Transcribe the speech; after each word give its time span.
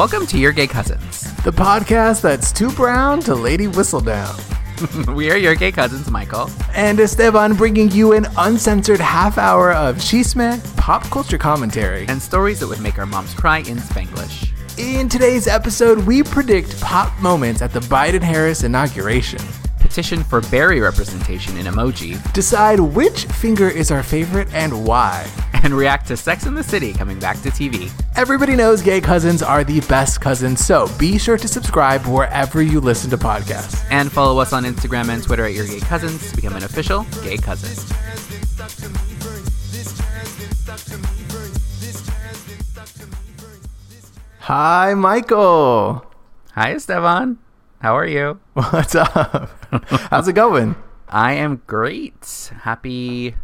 Welcome 0.00 0.26
to 0.28 0.38
Your 0.38 0.52
Gay 0.52 0.66
Cousins. 0.66 1.30
The 1.42 1.50
podcast 1.50 2.22
that's 2.22 2.52
too 2.52 2.70
brown 2.70 3.20
to 3.20 3.34
Lady 3.34 3.66
Whistledown. 3.66 5.14
we 5.14 5.30
are 5.30 5.36
your 5.36 5.54
gay 5.54 5.72
cousins, 5.72 6.10
Michael. 6.10 6.48
And 6.72 6.98
Esteban 6.98 7.54
bringing 7.54 7.90
you 7.90 8.14
an 8.14 8.26
uncensored 8.38 8.98
half 8.98 9.36
hour 9.36 9.74
of 9.74 9.96
chisme, 9.96 10.58
pop 10.78 11.02
culture 11.10 11.36
commentary. 11.36 12.06
And 12.08 12.22
stories 12.22 12.60
that 12.60 12.68
would 12.68 12.80
make 12.80 12.98
our 12.98 13.04
moms 13.04 13.34
cry 13.34 13.58
in 13.58 13.76
Spanglish. 13.76 14.48
In 14.78 15.10
today's 15.10 15.46
episode, 15.46 15.98
we 16.06 16.22
predict 16.22 16.80
pop 16.80 17.12
moments 17.20 17.60
at 17.60 17.74
the 17.74 17.80
Biden 17.80 18.22
Harris 18.22 18.64
inauguration. 18.64 19.42
Petition 19.80 20.24
for 20.24 20.40
berry 20.40 20.80
representation 20.80 21.58
in 21.58 21.66
emoji. 21.66 22.32
Decide 22.32 22.80
which 22.80 23.26
finger 23.26 23.68
is 23.68 23.90
our 23.90 24.02
favorite 24.02 24.50
and 24.54 24.86
why. 24.86 25.30
And 25.62 25.74
react 25.74 26.08
to 26.08 26.16
Sex 26.16 26.46
in 26.46 26.54
the 26.54 26.62
City 26.62 26.92
coming 26.92 27.18
back 27.18 27.40
to 27.42 27.50
TV. 27.50 27.90
Everybody 28.16 28.56
knows 28.56 28.82
gay 28.82 29.00
cousins 29.00 29.42
are 29.42 29.62
the 29.62 29.80
best 29.82 30.20
cousins, 30.20 30.64
so 30.64 30.88
be 30.98 31.18
sure 31.18 31.36
to 31.36 31.46
subscribe 31.46 32.06
wherever 32.06 32.62
you 32.62 32.80
listen 32.80 33.10
to 33.10 33.18
podcasts. 33.18 33.84
And 33.90 34.10
follow 34.10 34.40
us 34.40 34.52
on 34.52 34.64
Instagram 34.64 35.08
and 35.10 35.22
Twitter 35.22 35.44
at 35.44 35.52
Your 35.52 35.66
Gay 35.66 35.80
Cousins 35.80 36.30
to 36.30 36.36
become 36.36 36.56
an 36.56 36.64
official 36.64 37.04
gay 37.22 37.36
cousin. 37.36 37.70
Hi, 44.40 44.94
Michael. 44.94 46.04
Hi, 46.54 46.72
Esteban. 46.72 47.38
How 47.80 47.96
are 47.96 48.06
you? 48.06 48.40
What's 48.54 48.94
up? 48.94 49.50
How's 50.10 50.26
it 50.26 50.32
going? 50.32 50.74
I 51.08 51.34
am 51.34 51.62
great. 51.66 52.50
Happy 52.62 53.36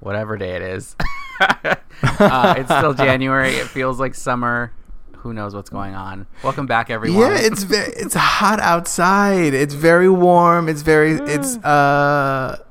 whatever 0.00 0.36
day 0.36 0.56
it 0.56 0.62
is. 0.62 0.96
uh, 1.40 2.54
it's 2.58 2.74
still 2.74 2.94
January. 2.94 3.50
It 3.54 3.66
feels 3.66 3.98
like 4.00 4.14
summer. 4.14 4.72
Who 5.18 5.32
knows 5.32 5.54
what's 5.54 5.70
going 5.70 5.94
on? 5.94 6.26
Welcome 6.44 6.66
back, 6.66 6.88
everyone. 6.88 7.20
Yeah, 7.32 7.38
it's 7.38 7.64
very, 7.64 7.92
it's 7.94 8.14
hot 8.14 8.60
outside. 8.60 9.54
It's 9.54 9.74
very 9.74 10.08
warm. 10.08 10.68
It's 10.68 10.82
very 10.82 11.12
it's 11.14 11.56
uh 11.58 12.62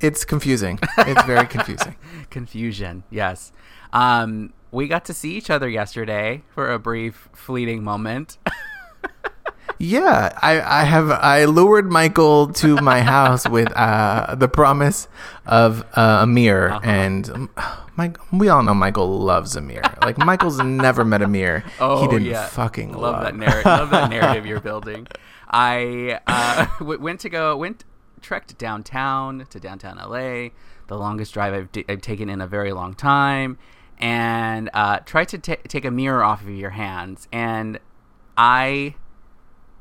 it's 0.00 0.24
confusing. 0.24 0.78
It's 0.98 1.22
very 1.24 1.46
confusing. 1.56 1.96
Confusion. 2.30 3.02
Yes. 3.10 3.52
Um, 3.92 4.52
we 4.70 4.86
got 4.86 5.04
to 5.06 5.14
see 5.14 5.36
each 5.36 5.50
other 5.50 5.68
yesterday 5.68 6.42
for 6.54 6.70
a 6.72 6.78
brief, 6.78 7.28
fleeting 7.32 7.82
moment. 7.82 8.38
Yeah, 9.82 10.38
I, 10.42 10.60
I 10.60 10.84
have 10.84 11.10
I 11.10 11.46
lured 11.46 11.90
Michael 11.90 12.48
to 12.52 12.76
my 12.82 13.00
house 13.00 13.48
with 13.48 13.72
uh, 13.72 14.34
the 14.34 14.46
promise 14.46 15.08
of 15.46 15.86
uh, 15.96 16.18
a 16.20 16.26
mirror, 16.26 16.72
uh-huh. 16.72 16.80
and 16.84 17.30
um, 17.30 17.50
Mike, 17.96 18.18
we 18.30 18.50
all 18.50 18.62
know 18.62 18.74
Michael 18.74 19.08
loves 19.20 19.56
a 19.56 19.62
mirror. 19.62 19.90
Like 20.02 20.18
Michael's 20.18 20.58
never 20.58 21.02
met 21.02 21.22
a 21.22 21.28
mirror 21.28 21.64
oh, 21.80 22.02
he 22.02 22.08
didn't 22.08 22.26
yeah. 22.26 22.46
fucking 22.46 22.92
love, 22.92 23.14
love. 23.14 23.24
that 23.24 23.36
narrative. 23.36 23.64
love 23.64 23.90
that 23.90 24.10
narrative 24.10 24.44
you're 24.44 24.60
building. 24.60 25.06
I 25.48 26.20
uh, 26.26 26.66
w- 26.78 27.00
went 27.00 27.20
to 27.20 27.30
go 27.30 27.56
went 27.56 27.84
trekked 28.20 28.58
downtown 28.58 29.46
to 29.48 29.58
downtown 29.58 29.96
LA, 29.96 30.50
the 30.88 30.98
longest 30.98 31.32
drive 31.32 31.54
I've, 31.54 31.72
d- 31.72 31.86
I've 31.88 32.02
taken 32.02 32.28
in 32.28 32.42
a 32.42 32.46
very 32.46 32.72
long 32.72 32.92
time, 32.92 33.56
and 33.98 34.68
uh, 34.74 34.98
tried 34.98 35.28
to 35.30 35.38
t- 35.38 35.56
take 35.68 35.86
a 35.86 35.90
mirror 35.90 36.22
off 36.22 36.42
of 36.42 36.50
your 36.50 36.70
hands, 36.70 37.28
and 37.32 37.78
I 38.36 38.96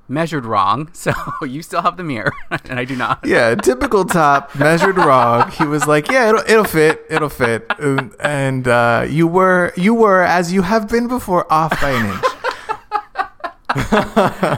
measured 0.09 0.45
wrong, 0.45 0.89
so 0.93 1.13
you 1.41 1.61
still 1.61 1.81
have 1.81 1.97
the 1.97 2.03
mirror, 2.03 2.33
and 2.65 2.79
I 2.79 2.85
do 2.85 2.95
not. 2.95 3.25
Yeah, 3.25 3.55
typical 3.55 4.05
top 4.05 4.53
measured 4.55 4.97
wrong. 4.97 5.51
He 5.51 5.65
was 5.65 5.87
like, 5.87 6.09
"Yeah, 6.09 6.29
it'll 6.29 6.41
it'll 6.41 6.63
fit, 6.65 7.05
it'll 7.09 7.29
fit," 7.29 7.65
and, 7.79 8.15
and 8.19 8.67
uh, 8.67 9.05
you 9.09 9.27
were 9.27 9.71
you 9.77 9.93
were 9.93 10.23
as 10.23 10.51
you 10.51 10.63
have 10.63 10.89
been 10.89 11.07
before, 11.07 11.51
off 11.51 11.79
by 11.79 11.91
an 11.91 12.05
inch. 12.07 12.25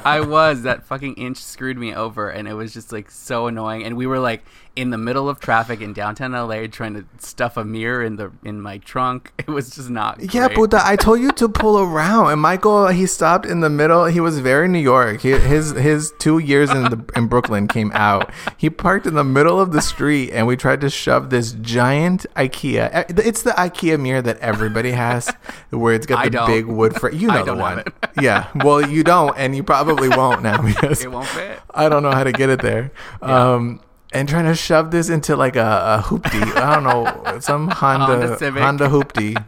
I 0.05 0.23
was 0.25 0.61
that 0.61 0.85
fucking 0.85 1.15
inch 1.15 1.37
screwed 1.37 1.77
me 1.77 1.93
over, 1.93 2.29
and 2.29 2.47
it 2.47 2.53
was 2.53 2.73
just 2.73 2.93
like 2.93 3.11
so 3.11 3.47
annoying. 3.47 3.83
And 3.83 3.97
we 3.97 4.07
were 4.07 4.19
like 4.19 4.45
in 4.75 4.89
the 4.89 4.97
middle 4.97 5.27
of 5.27 5.39
traffic 5.39 5.81
in 5.81 5.91
downtown 5.91 6.31
LA 6.31 6.65
trying 6.67 6.93
to 6.93 7.03
stuff 7.17 7.57
a 7.57 7.65
mirror 7.65 8.03
in 8.03 8.15
the 8.15 8.31
in 8.43 8.61
my 8.61 8.77
trunk. 8.79 9.33
It 9.41 9.47
was 9.47 9.71
just 9.71 9.89
not. 9.89 10.33
Yeah. 10.33 10.47
Buddha, 10.47 10.79
I 10.83 10.95
told 10.95 11.19
you 11.19 11.31
to 11.33 11.49
pull 11.49 11.79
around, 11.79 12.31
and 12.31 12.39
Michael 12.39 12.87
he 12.87 13.05
stopped 13.05 13.45
in 13.45 13.59
the 13.59 13.69
middle. 13.69 14.05
He 14.05 14.19
was 14.19 14.39
very 14.39 14.67
New 14.67 14.79
York. 14.79 15.21
He, 15.21 15.31
his 15.31 15.71
his 15.71 16.13
two 16.19 16.37
years 16.37 16.69
in 16.69 16.83
the 16.83 17.03
in 17.15 17.27
Brooklyn 17.27 17.67
came 17.67 17.91
out. 17.93 18.31
He 18.55 18.69
parked 18.69 19.07
in 19.07 19.15
the 19.15 19.23
middle 19.23 19.59
of 19.59 19.71
the 19.71 19.81
street, 19.81 20.31
and 20.31 20.47
we 20.47 20.55
tried 20.55 20.79
to 20.81 20.89
shove 20.89 21.31
this 21.31 21.53
giant 21.53 22.25
IKEA. 22.35 23.19
It's 23.19 23.41
the 23.41 23.51
IKEA 23.51 23.99
mirror 23.99 24.21
that 24.21 24.37
everybody 24.39 24.91
has, 24.91 25.33
where 25.71 25.95
it's 25.95 26.05
got 26.05 26.31
the 26.31 26.43
big 26.45 26.65
wood 26.65 26.95
frame. 26.95 27.17
You 27.17 27.27
know 27.27 27.43
the 27.43 27.55
one. 27.55 27.83
yeah. 28.21 28.47
Well, 28.63 28.87
you 28.87 29.03
don't, 29.03 29.37
and 29.37 29.55
you 29.55 29.63
probably 29.63 30.09
won't 30.09 30.43
now 30.43 30.61
because 30.61 31.03
it 31.03 31.11
won't 31.11 31.27
fit. 31.27 31.59
I 31.71 31.89
don't 31.89 32.03
know 32.03 32.11
how 32.11 32.23
to 32.23 32.31
get 32.31 32.49
it 32.49 32.61
there. 32.61 32.91
Yeah. 33.21 33.53
Um, 33.53 33.81
and 34.11 34.27
trying 34.27 34.45
to 34.45 34.55
shove 34.55 34.91
this 34.91 35.09
into 35.09 35.35
like 35.35 35.55
a, 35.55 35.99
a 35.99 36.03
hoopty. 36.03 36.55
I 36.55 36.75
don't 36.75 36.83
know, 36.83 37.39
some 37.39 37.67
Honda 37.67 38.37
Honda, 38.37 38.61
Honda 38.61 38.87
hoopty. 38.89 39.45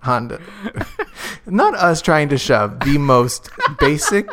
Honda. 0.00 0.40
Not 1.46 1.74
us 1.74 2.00
trying 2.00 2.28
to 2.28 2.38
shove 2.38 2.80
the 2.80 2.98
most 2.98 3.50
basic 3.80 4.28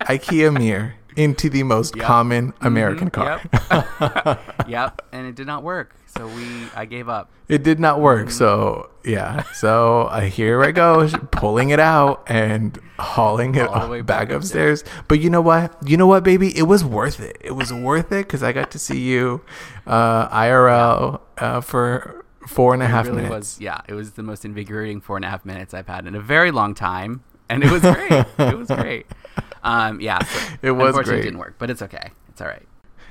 IKEA 0.00 0.56
mirror 0.56 0.94
into 1.16 1.50
the 1.50 1.62
most 1.62 1.94
yep. 1.96 2.06
common 2.06 2.52
mm-hmm. 2.52 2.66
American 2.66 3.10
mm-hmm. 3.10 3.70
car. 3.70 4.40
Yep. 4.58 4.58
yep. 4.68 5.02
And 5.12 5.26
it 5.26 5.34
did 5.34 5.46
not 5.46 5.62
work. 5.62 5.94
So 6.16 6.26
we, 6.26 6.66
I 6.74 6.84
gave 6.86 7.08
up. 7.08 7.30
It 7.48 7.62
did 7.62 7.78
not 7.78 8.00
work. 8.00 8.30
So 8.30 8.90
yeah. 9.04 9.44
So 9.54 10.02
uh, 10.02 10.20
here 10.22 10.62
I 10.62 10.72
go, 10.72 11.08
pulling 11.30 11.70
it 11.70 11.80
out 11.80 12.24
and 12.26 12.78
hauling 12.98 13.54
it 13.54 13.68
All 13.68 13.88
back, 13.88 14.06
back 14.06 14.30
upstairs. 14.30 14.82
upstairs. 14.82 15.04
But 15.08 15.20
you 15.20 15.30
know 15.30 15.40
what? 15.40 15.76
You 15.86 15.96
know 15.96 16.06
what, 16.06 16.24
baby? 16.24 16.56
It 16.56 16.64
was 16.64 16.84
worth 16.84 17.20
it. 17.20 17.38
It 17.40 17.52
was 17.52 17.72
worth 17.72 18.12
it 18.12 18.26
because 18.26 18.42
I 18.42 18.52
got 18.52 18.70
to 18.72 18.78
see 18.78 19.00
you 19.00 19.42
uh, 19.86 20.28
IRL 20.28 21.20
uh, 21.38 21.60
for 21.60 22.24
four 22.46 22.74
and 22.74 22.82
a 22.82 22.86
half 22.86 23.06
really 23.06 23.22
minutes. 23.22 23.56
Was, 23.56 23.60
yeah, 23.60 23.80
it 23.88 23.94
was 23.94 24.12
the 24.12 24.22
most 24.22 24.44
invigorating 24.44 25.00
four 25.00 25.16
and 25.16 25.24
a 25.24 25.28
half 25.28 25.44
minutes 25.44 25.74
I've 25.74 25.88
had 25.88 26.06
in 26.06 26.14
a 26.14 26.20
very 26.20 26.50
long 26.50 26.74
time, 26.74 27.22
and 27.48 27.62
it 27.62 27.70
was 27.70 27.82
great. 27.82 28.10
it 28.38 28.58
was 28.58 28.68
great. 28.68 29.06
Um, 29.62 30.00
yeah, 30.00 30.24
so 30.24 30.56
it 30.62 30.70
was 30.70 30.94
great. 30.94 31.18
It 31.18 31.22
didn't 31.24 31.38
work, 31.38 31.56
but 31.58 31.68
it's 31.68 31.82
okay. 31.82 32.12
It's 32.30 32.40
all 32.40 32.46
right. 32.46 32.66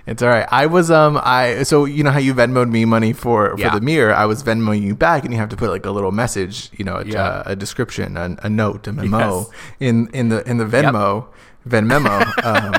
It's 0.05 0.21
all 0.23 0.29
right. 0.29 0.47
I 0.51 0.65
was 0.65 0.89
um 0.91 1.19
I 1.23 1.63
so 1.63 1.85
you 1.85 2.03
know 2.03 2.11
how 2.11 2.19
you 2.19 2.33
Venmoed 2.33 2.69
me 2.69 2.85
money 2.85 3.13
for 3.13 3.51
for 3.51 3.59
yeah. 3.59 3.73
the 3.73 3.81
mirror. 3.81 4.13
I 4.13 4.25
was 4.25 4.43
Venmoing 4.43 4.81
you 4.81 4.95
back, 4.95 5.23
and 5.23 5.33
you 5.33 5.39
have 5.39 5.49
to 5.49 5.57
put 5.57 5.69
like 5.69 5.85
a 5.85 5.91
little 5.91 6.11
message, 6.11 6.69
you 6.77 6.85
know, 6.85 6.97
a, 6.97 7.05
yeah. 7.05 7.23
uh, 7.23 7.43
a 7.47 7.55
description, 7.55 8.17
a, 8.17 8.35
a, 8.43 8.49
note, 8.49 8.87
a 8.87 8.93
memo 8.93 9.39
yes. 9.39 9.49
in 9.79 10.07
in 10.13 10.29
the 10.29 10.47
in 10.49 10.57
the 10.57 10.65
Venmo. 10.65 11.25
Yep. 11.25 11.33
Venmemo. 11.67 12.25
Um, 12.49 12.71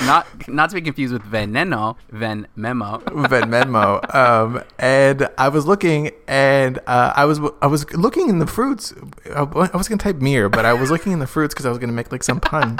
not 0.06 0.48
not 0.48 0.70
to 0.70 0.76
be 0.76 0.80
confused 0.80 1.12
with 1.12 1.22
Veneno, 1.22 1.96
Venmemo. 2.12 3.02
Venmemo. 3.28 4.14
Um, 4.14 4.62
and 4.78 5.28
I 5.36 5.48
was 5.48 5.66
looking, 5.66 6.12
and 6.28 6.78
uh, 6.86 7.12
I 7.14 7.24
was 7.24 7.40
I 7.60 7.66
was 7.66 7.90
looking 7.92 8.28
in 8.28 8.38
the 8.38 8.46
fruits. 8.46 8.94
I, 9.34 9.40
I 9.40 9.76
was 9.76 9.88
gonna 9.88 9.98
type 9.98 10.16
mirror, 10.16 10.48
but 10.48 10.64
I 10.64 10.72
was 10.72 10.90
looking 10.90 11.12
in 11.12 11.18
the 11.18 11.26
fruits 11.26 11.54
because 11.54 11.66
I 11.66 11.70
was 11.70 11.78
gonna 11.78 11.92
make 11.92 12.12
like 12.12 12.22
some 12.22 12.40
pun. 12.40 12.78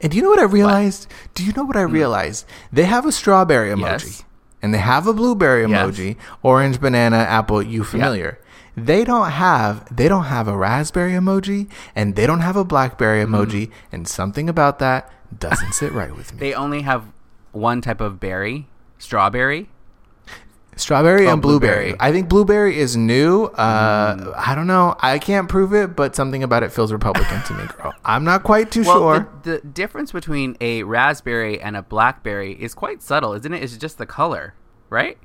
And 0.00 0.10
do 0.10 0.16
you 0.16 0.22
know 0.22 0.30
what 0.30 0.38
I 0.38 0.44
realized? 0.44 1.10
What? 1.10 1.34
Do 1.34 1.44
you 1.44 1.52
know 1.52 1.64
what 1.64 1.76
I 1.76 1.84
hmm. 1.84 1.92
realized? 1.92 2.46
They 2.72 2.84
have 2.84 3.06
a 3.06 3.12
strawberry 3.12 3.70
emoji. 3.70 4.04
Yes. 4.04 4.24
And 4.62 4.74
they 4.74 4.78
have 4.78 5.06
a 5.06 5.14
blueberry 5.14 5.64
emoji, 5.64 6.16
yes. 6.16 6.16
orange, 6.42 6.80
banana, 6.80 7.16
apple, 7.16 7.62
you 7.62 7.82
familiar. 7.82 8.38
Yep. 8.76 8.86
They 8.86 9.04
don't 9.04 9.30
have 9.30 9.94
they 9.94 10.06
don't 10.06 10.24
have 10.24 10.48
a 10.48 10.56
raspberry 10.56 11.12
emoji 11.12 11.68
and 11.96 12.14
they 12.14 12.26
don't 12.26 12.40
have 12.40 12.56
a 12.56 12.64
blackberry 12.64 13.24
mm-hmm. 13.24 13.34
emoji 13.34 13.68
mm. 13.68 13.72
and 13.90 14.06
something 14.06 14.48
about 14.48 14.78
that 14.78 15.10
doesn't 15.36 15.72
sit 15.72 15.92
right 15.92 16.14
with 16.14 16.32
me. 16.32 16.40
They 16.40 16.54
only 16.54 16.82
have 16.82 17.04
one 17.52 17.80
type 17.80 18.00
of 18.00 18.20
berry, 18.20 18.68
strawberry. 18.98 19.68
Strawberry 20.76 21.26
oh, 21.26 21.32
and 21.32 21.42
blueberry. 21.42 21.90
blueberry. 21.90 21.96
I 22.00 22.12
think 22.12 22.28
blueberry 22.28 22.78
is 22.78 22.96
new. 22.96 23.44
Uh, 23.44 24.16
mm. 24.16 24.34
I 24.36 24.54
don't 24.54 24.66
know. 24.66 24.96
I 25.00 25.18
can't 25.18 25.48
prove 25.48 25.74
it, 25.74 25.94
but 25.96 26.16
something 26.16 26.42
about 26.42 26.62
it 26.62 26.72
feels 26.72 26.92
Republican 26.92 27.42
to 27.42 27.54
me, 27.54 27.64
girl. 27.82 27.94
I'm 28.04 28.24
not 28.24 28.42
quite 28.44 28.70
too 28.70 28.82
well, 28.82 28.98
sure. 28.98 29.28
The, 29.42 29.50
the, 29.50 29.60
difference 29.68 30.12
between 30.12 30.56
a 30.60 30.82
raspberry 30.82 31.60
and 31.60 31.76
a 31.76 31.82
blackberry 31.82 32.52
is 32.52 32.74
quite 32.74 33.02
subtle, 33.02 33.34
isn't 33.34 33.52
it? 33.52 33.62
It's 33.62 33.76
just 33.76 33.98
the 33.98 34.06
color, 34.06 34.54
right? 34.88 35.18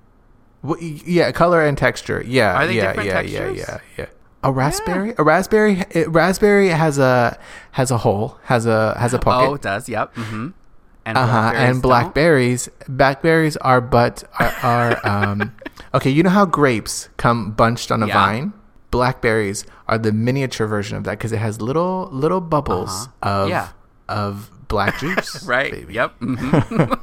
Well, 0.61 0.79
yeah, 0.81 1.31
color 1.31 1.63
and 1.63 1.77
texture. 1.77 2.23
Yeah, 2.25 2.55
are 2.55 2.67
they 2.67 2.75
yeah, 2.75 2.87
different 2.87 3.07
yeah, 3.07 3.13
textures? 3.13 3.57
Yeah, 3.57 3.79
yeah, 3.97 4.05
yeah. 4.05 4.05
A 4.43 4.51
raspberry, 4.51 5.09
yeah. 5.09 5.15
a 5.17 5.23
raspberry, 5.23 5.83
it, 5.91 6.09
raspberry 6.09 6.69
has 6.69 6.99
a 6.99 7.39
has 7.71 7.91
a 7.91 7.97
hole, 7.99 8.39
has 8.43 8.65
a 8.65 8.97
has 8.99 9.13
a 9.13 9.19
pocket. 9.19 9.49
Oh, 9.49 9.53
it 9.55 9.61
does. 9.61 9.87
Yep. 9.89 10.15
Mm-hmm 10.15 10.49
and 11.05 11.17
uh-huh, 11.17 11.53
and 11.55 11.81
blackberries. 11.81 12.65
Don't? 12.65 12.97
Blackberries 12.97 13.57
are 13.57 13.81
but 13.81 14.23
are, 14.39 14.55
are 14.63 15.07
um, 15.07 15.55
okay. 15.93 16.09
You 16.09 16.23
know 16.23 16.29
how 16.29 16.45
grapes 16.45 17.09
come 17.17 17.51
bunched 17.51 17.91
on 17.91 18.03
a 18.03 18.07
yeah. 18.07 18.13
vine. 18.13 18.53
Blackberries 18.91 19.65
are 19.87 19.97
the 19.97 20.11
miniature 20.11 20.67
version 20.67 20.97
of 20.97 21.03
that 21.03 21.11
because 21.11 21.31
it 21.31 21.37
has 21.37 21.61
little 21.61 22.09
little 22.11 22.41
bubbles 22.41 23.07
uh-huh. 23.21 23.43
of 23.43 23.49
yeah. 23.49 23.69
of 24.09 24.49
black 24.67 24.99
juice. 24.99 25.45
right. 25.45 25.71
Baby. 25.71 25.93
Yep. 25.93 26.15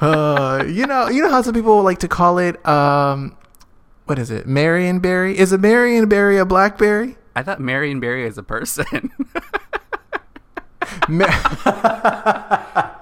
Mm-hmm. 0.00 0.04
uh, 0.04 0.64
you 0.64 0.86
know, 0.86 1.08
you 1.08 1.22
know 1.22 1.30
how 1.30 1.42
some 1.42 1.54
people 1.54 1.82
like 1.82 1.98
to 1.98 2.08
call 2.08 2.38
it. 2.38 2.66
Um, 2.66 3.36
what 4.06 4.18
is 4.18 4.30
it? 4.30 4.46
Marionberry? 4.46 5.34
Is 5.34 5.52
a 5.52 5.58
Marionberry 5.58 6.40
a 6.40 6.44
blackberry? 6.44 7.16
I 7.36 7.42
thought 7.42 7.60
Marion 7.60 8.00
Barry 8.00 8.26
is 8.26 8.38
a 8.38 8.42
person. 8.42 9.12
Ma- 11.08 11.26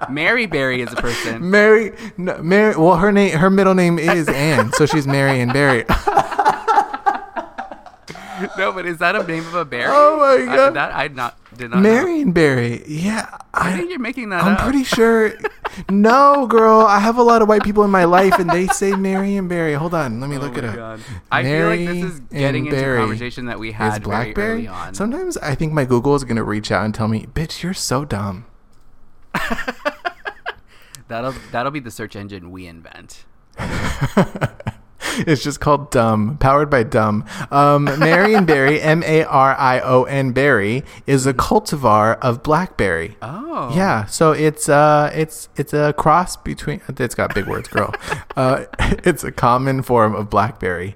Mary 0.09 0.45
Berry 0.45 0.81
is 0.81 0.91
a 0.91 0.95
person. 0.95 1.49
Mary, 1.49 1.93
no, 2.17 2.37
Mary. 2.41 2.75
Well, 2.75 2.95
her 2.97 3.11
name, 3.11 3.37
her 3.37 3.49
middle 3.49 3.73
name 3.75 3.99
is 3.99 4.27
Anne, 4.27 4.71
so 4.73 4.85
she's 4.85 5.05
Marion 5.07 5.49
Barry. 5.49 5.85
no, 8.57 8.71
but 8.71 8.85
is 8.85 8.97
that 8.99 9.15
a 9.15 9.23
name 9.23 9.45
of 9.47 9.53
a 9.55 9.65
berry? 9.65 9.91
Oh 9.93 10.17
my 10.17 10.51
I, 10.51 10.55
God. 10.55 10.73
that 10.75 10.95
I 10.95 11.07
not 11.09 11.37
did 11.57 11.71
not. 11.71 11.77
know. 11.77 11.81
Marion 11.89 12.31
Barry. 12.31 12.83
Yeah, 12.87 13.27
I 13.53 13.73
I, 13.73 13.77
think 13.77 13.89
you're 13.89 13.99
making 13.99 14.29
that 14.29 14.43
I'm 14.43 14.53
up. 14.53 14.59
pretty 14.61 14.83
sure. 14.83 15.33
No, 15.89 16.47
girl, 16.47 16.81
I 16.81 16.99
have 16.99 17.17
a 17.17 17.23
lot 17.23 17.41
of 17.41 17.47
white 17.47 17.63
people 17.63 17.83
in 17.83 17.91
my 17.91 18.03
life, 18.05 18.39
and 18.39 18.49
they 18.49 18.67
say 18.67 18.91
Mary 18.95 19.35
and 19.35 19.47
Barry. 19.47 19.73
Hold 19.75 19.93
on, 19.93 20.19
let 20.19 20.29
me 20.29 20.37
Oh 20.37 20.39
look 20.39 20.57
it 20.57 20.63
up. 20.65 20.75
God. 20.75 20.99
I 21.31 21.43
feel 21.43 21.67
like 21.67 21.79
this 21.79 22.03
is 22.03 22.19
getting 22.21 22.65
into 22.65 22.75
Barry 22.77 22.97
a 22.97 23.01
conversation 23.01 23.45
that 23.45 23.59
we 23.59 23.71
had 23.71 23.91
very 23.91 23.99
BlackBerry? 24.01 24.51
early 24.53 24.67
on. 24.67 24.93
Sometimes 24.93 25.37
I 25.37 25.55
think 25.55 25.73
my 25.73 25.85
Google 25.85 26.15
is 26.15 26.23
gonna 26.23 26.43
reach 26.43 26.71
out 26.71 26.83
and 26.85 26.93
tell 26.93 27.07
me, 27.07 27.27
"Bitch, 27.33 27.61
you're 27.63 27.73
so 27.73 28.03
dumb." 28.05 28.45
That'll 31.07 31.33
that'll 31.51 31.71
be 31.71 31.79
the 31.79 31.89
search 31.91 32.15
engine 32.15 32.51
we 32.51 32.67
invent. 32.67 33.25
it's 35.27 35.43
just 35.43 35.59
called 35.59 35.91
Dumb, 35.91 36.37
powered 36.37 36.69
by 36.69 36.83
Dumb. 36.83 37.25
Um, 37.51 37.85
Marion 37.85 38.45
Berry, 38.45 38.81
M 38.81 39.03
A 39.03 39.23
R 39.23 39.55
I 39.55 39.79
O 39.79 40.03
N 40.03 40.31
Berry, 40.31 40.83
is 41.05 41.25
a 41.25 41.33
cultivar 41.33 42.17
of 42.19 42.43
blackberry. 42.43 43.17
Oh. 43.21 43.73
Yeah, 43.75 44.05
so 44.05 44.31
it's 44.31 44.69
uh, 44.69 45.11
it's 45.13 45.49
it's 45.55 45.73
a 45.73 45.93
cross 45.93 46.37
between. 46.37 46.81
It's 46.87 47.15
got 47.15 47.33
big 47.35 47.47
words, 47.47 47.67
girl. 47.67 47.93
uh, 48.35 48.65
it's 48.79 49.23
a 49.23 49.31
common 49.31 49.81
form 49.81 50.15
of 50.15 50.29
blackberry. 50.29 50.95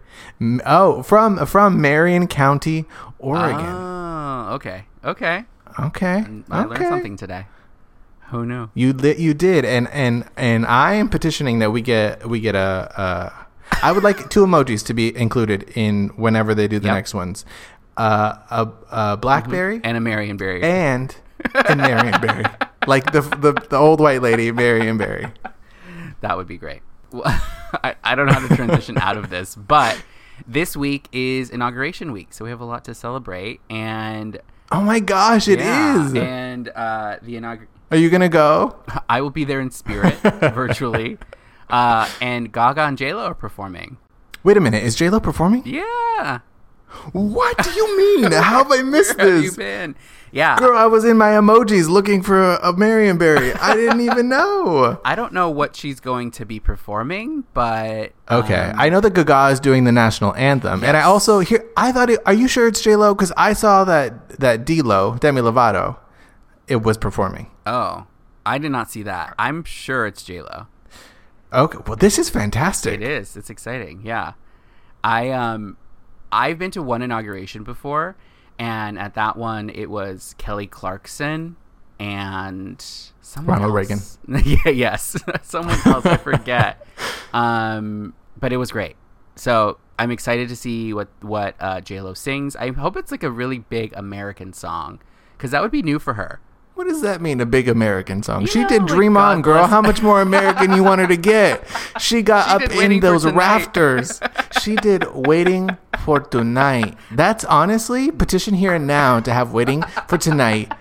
Oh, 0.65 1.03
from 1.03 1.45
from 1.45 1.81
Marion 1.81 2.27
County, 2.27 2.85
Oregon. 3.19 3.65
Oh, 3.65 4.49
okay. 4.53 4.85
Okay. 5.03 5.45
okay, 5.79 6.23
I 6.49 6.63
okay. 6.63 6.69
learned 6.69 6.87
something 6.87 7.17
today. 7.17 7.45
Who 8.27 8.45
knew? 8.45 8.69
You 8.73 8.93
li- 8.93 9.17
you 9.17 9.33
did, 9.33 9.65
and 9.65 9.87
and 9.89 10.27
and 10.37 10.65
I 10.65 10.93
am 10.93 11.09
petitioning 11.09 11.59
that 11.59 11.71
we 11.71 11.81
get 11.81 12.27
we 12.27 12.39
get 12.39 12.55
a. 12.55 12.91
a 12.97 13.42
I 13.83 13.91
would 13.91 14.03
like 14.03 14.29
two 14.29 14.45
emojis 14.45 14.85
to 14.87 14.93
be 14.93 15.15
included 15.15 15.69
in 15.75 16.09
whenever 16.15 16.55
they 16.55 16.67
do 16.67 16.79
the 16.79 16.87
Yep. 16.87 16.95
next 16.95 17.13
ones. 17.13 17.45
Uh, 17.97 18.35
a, 18.49 18.69
a 19.13 19.17
blackberry 19.17 19.79
And 19.83 19.95
a 19.97 19.99
Marion 20.01 20.37
Berry. 20.37 20.63
and 20.63 21.15
a 21.53 21.75
Marion 21.75 22.19
Berry, 22.21 22.45
like 22.87 23.11
the, 23.11 23.21
the 23.21 23.51
the 23.69 23.75
old 23.77 23.99
white 23.99 24.21
lady 24.23 24.51
Marion 24.51 24.97
Berry. 24.97 25.27
That 26.21 26.37
would 26.37 26.47
be 26.47 26.57
great. 26.57 26.81
Well, 27.11 27.23
I, 27.83 27.95
I 28.03 28.15
don't 28.15 28.25
know 28.27 28.33
how 28.33 28.47
to 28.47 28.55
transition 28.55 28.97
out 28.97 29.17
of 29.17 29.29
this, 29.29 29.55
but 29.55 30.01
this 30.47 30.75
week 30.75 31.07
is 31.11 31.49
inauguration 31.51 32.11
week, 32.13 32.33
so 32.33 32.45
we 32.45 32.49
have 32.51 32.61
a 32.61 32.65
lot 32.65 32.85
to 32.85 32.95
celebrate. 32.95 33.59
And 33.69 34.39
Oh 34.71 34.81
my 34.81 34.99
gosh, 34.99 35.47
it 35.47 35.59
is! 35.59 36.13
yeah, 36.13 36.21
And 36.23 36.69
uh, 36.69 37.17
the 37.21 37.35
inauguration. 37.35 37.69
Are 37.91 37.97
you 37.97 38.09
gonna 38.09 38.29
go? 38.29 38.77
I 39.09 39.21
will 39.21 39.29
be 39.29 39.43
there 39.43 39.59
in 39.61 39.69
spirit, 39.69 40.15
virtually. 40.23 41.19
Uh, 41.73 42.07
and 42.21 42.51
Gaga 42.51 42.81
and 42.83 42.97
J 42.97 43.13
Lo 43.13 43.25
are 43.25 43.33
performing. 43.33 43.97
Wait 44.43 44.57
a 44.57 44.61
minute, 44.61 44.83
is 44.83 44.95
J 44.95 45.09
Lo 45.09 45.19
performing? 45.19 45.63
Yeah. 45.65 46.39
What 47.11 47.57
do 47.63 47.71
you 47.71 47.97
mean? 47.97 48.31
How 48.31 48.63
have 48.63 48.71
I 48.71 48.83
missed 48.83 49.17
Where 49.17 49.31
have 49.33 49.43
you 49.43 49.49
this? 49.49 49.57
been? 49.57 49.95
Yeah. 50.31 50.57
Girl, 50.59 50.77
I 50.77 50.85
was 50.85 51.03
in 51.05 51.17
my 51.17 51.29
emojis 51.31 51.89
looking 51.89 52.21
for 52.21 52.39
a, 52.53 52.59
a 52.69 52.73
Marion 52.77 53.17
Berry. 53.17 53.53
I 53.53 53.73
didn't 53.75 54.01
even 54.01 54.29
know. 54.29 54.99
I 55.05 55.15
don't 55.15 55.33
know 55.33 55.49
what 55.49 55.75
she's 55.75 55.99
going 55.99 56.29
to 56.31 56.45
be 56.45 56.59
performing, 56.59 57.45
but 57.53 58.13
Okay, 58.29 58.55
um, 58.69 58.75
I 58.79 58.89
know 58.89 58.99
that 58.99 59.13
Gaga 59.15 59.49
is 59.53 59.59
doing 59.59 59.83
the 59.85 59.91
national 59.91 60.35
anthem, 60.35 60.83
and 60.83 60.95
I 60.95 61.01
also 61.01 61.39
hear. 61.39 61.67
I 61.75 61.91
thought, 61.91 62.09
it, 62.11 62.19
are 62.27 62.33
you 62.33 62.47
sure 62.47 62.67
it's 62.67 62.81
J 62.81 62.95
Lo? 62.95 63.15
Because 63.15 63.31
I 63.37 63.53
saw 63.53 63.83
that 63.85 64.29
that 64.39 64.65
D 64.65 64.81
Lo, 64.83 65.17
Demi 65.19 65.41
Lovato, 65.41 65.97
it 66.67 66.83
was 66.83 66.97
performing. 66.97 67.49
oh, 67.65 68.05
I 68.45 68.57
did 68.59 68.71
not 68.71 68.91
see 68.91 69.03
that. 69.03 69.33
I'm 69.39 69.63
sure 69.63 70.05
it's 70.05 70.21
J 70.23 70.41
Lo. 70.43 70.67
Okay, 71.53 71.77
well, 71.85 71.95
this 71.95 72.17
is 72.17 72.29
fantastic. 72.29 72.95
It 72.95 73.03
is. 73.03 73.37
It's 73.37 73.49
exciting. 73.49 74.01
Yeah. 74.03 74.33
I 75.03 75.29
um 75.29 75.77
I've 76.31 76.57
been 76.57 76.71
to 76.71 76.81
one 76.81 77.01
inauguration 77.01 77.63
before 77.63 78.15
and 78.57 78.97
at 78.97 79.13
that 79.15 79.37
one 79.37 79.69
it 79.69 79.89
was 79.89 80.33
Kelly 80.37 80.67
Clarkson 80.67 81.55
and 81.99 82.83
someone 83.21 83.61
Ronald 83.61 83.91
else. 83.91 84.17
yeah, 84.27 84.69
yes. 84.69 85.15
someone 85.43 85.77
else 85.85 86.05
I 86.05 86.17
forget. 86.17 86.85
um 87.33 88.13
but 88.39 88.51
it 88.51 88.57
was 88.57 88.71
great. 88.71 88.95
So 89.35 89.77
I'm 89.99 90.11
excited 90.11 90.49
to 90.49 90.55
see 90.55 90.93
what 90.93 91.09
what 91.21 91.55
uh, 91.59 91.81
J 91.81 92.01
Lo 92.01 92.13
sings. 92.13 92.55
I 92.55 92.71
hope 92.71 92.97
it's 92.97 93.11
like 93.11 93.23
a 93.23 93.29
really 93.29 93.59
big 93.59 93.93
American 93.95 94.53
song, 94.53 94.99
because 95.37 95.51
that 95.51 95.61
would 95.61 95.71
be 95.71 95.81
new 95.83 95.99
for 95.99 96.15
her. 96.15 96.39
What 96.75 96.87
does 96.87 97.01
that 97.01 97.21
mean? 97.21 97.39
A 97.39 97.45
big 97.45 97.67
American 97.69 98.23
song? 98.23 98.41
You 98.41 98.47
she 98.47 98.61
know, 98.63 98.67
did 98.69 98.81
like 98.83 98.91
"Dream 98.91 99.13
God 99.13 99.31
On," 99.35 99.41
girl. 99.43 99.57
Bless- 99.59 99.69
How 99.69 99.81
much 99.81 100.01
more 100.01 100.21
American 100.21 100.73
you 100.73 100.83
want 100.83 101.01
her 101.01 101.07
to 101.07 101.17
get? 101.17 101.63
She 101.99 102.23
got 102.23 102.47
She 102.61 102.65
up 102.65 102.71
in 102.75 102.99
those 102.99 103.25
rafters. 103.31 104.19
she 104.61 104.75
did 104.75 105.05
"Waiting 105.13 105.77
for 106.03 106.19
Tonight." 106.19 106.97
That's 107.11 107.45
honestly 107.45 108.09
petition 108.11 108.55
here 108.55 108.73
and 108.73 108.87
now 108.87 109.19
to 109.19 109.31
have 109.31 109.53
"Waiting 109.53 109.83
for 110.07 110.17
Tonight" 110.17 110.71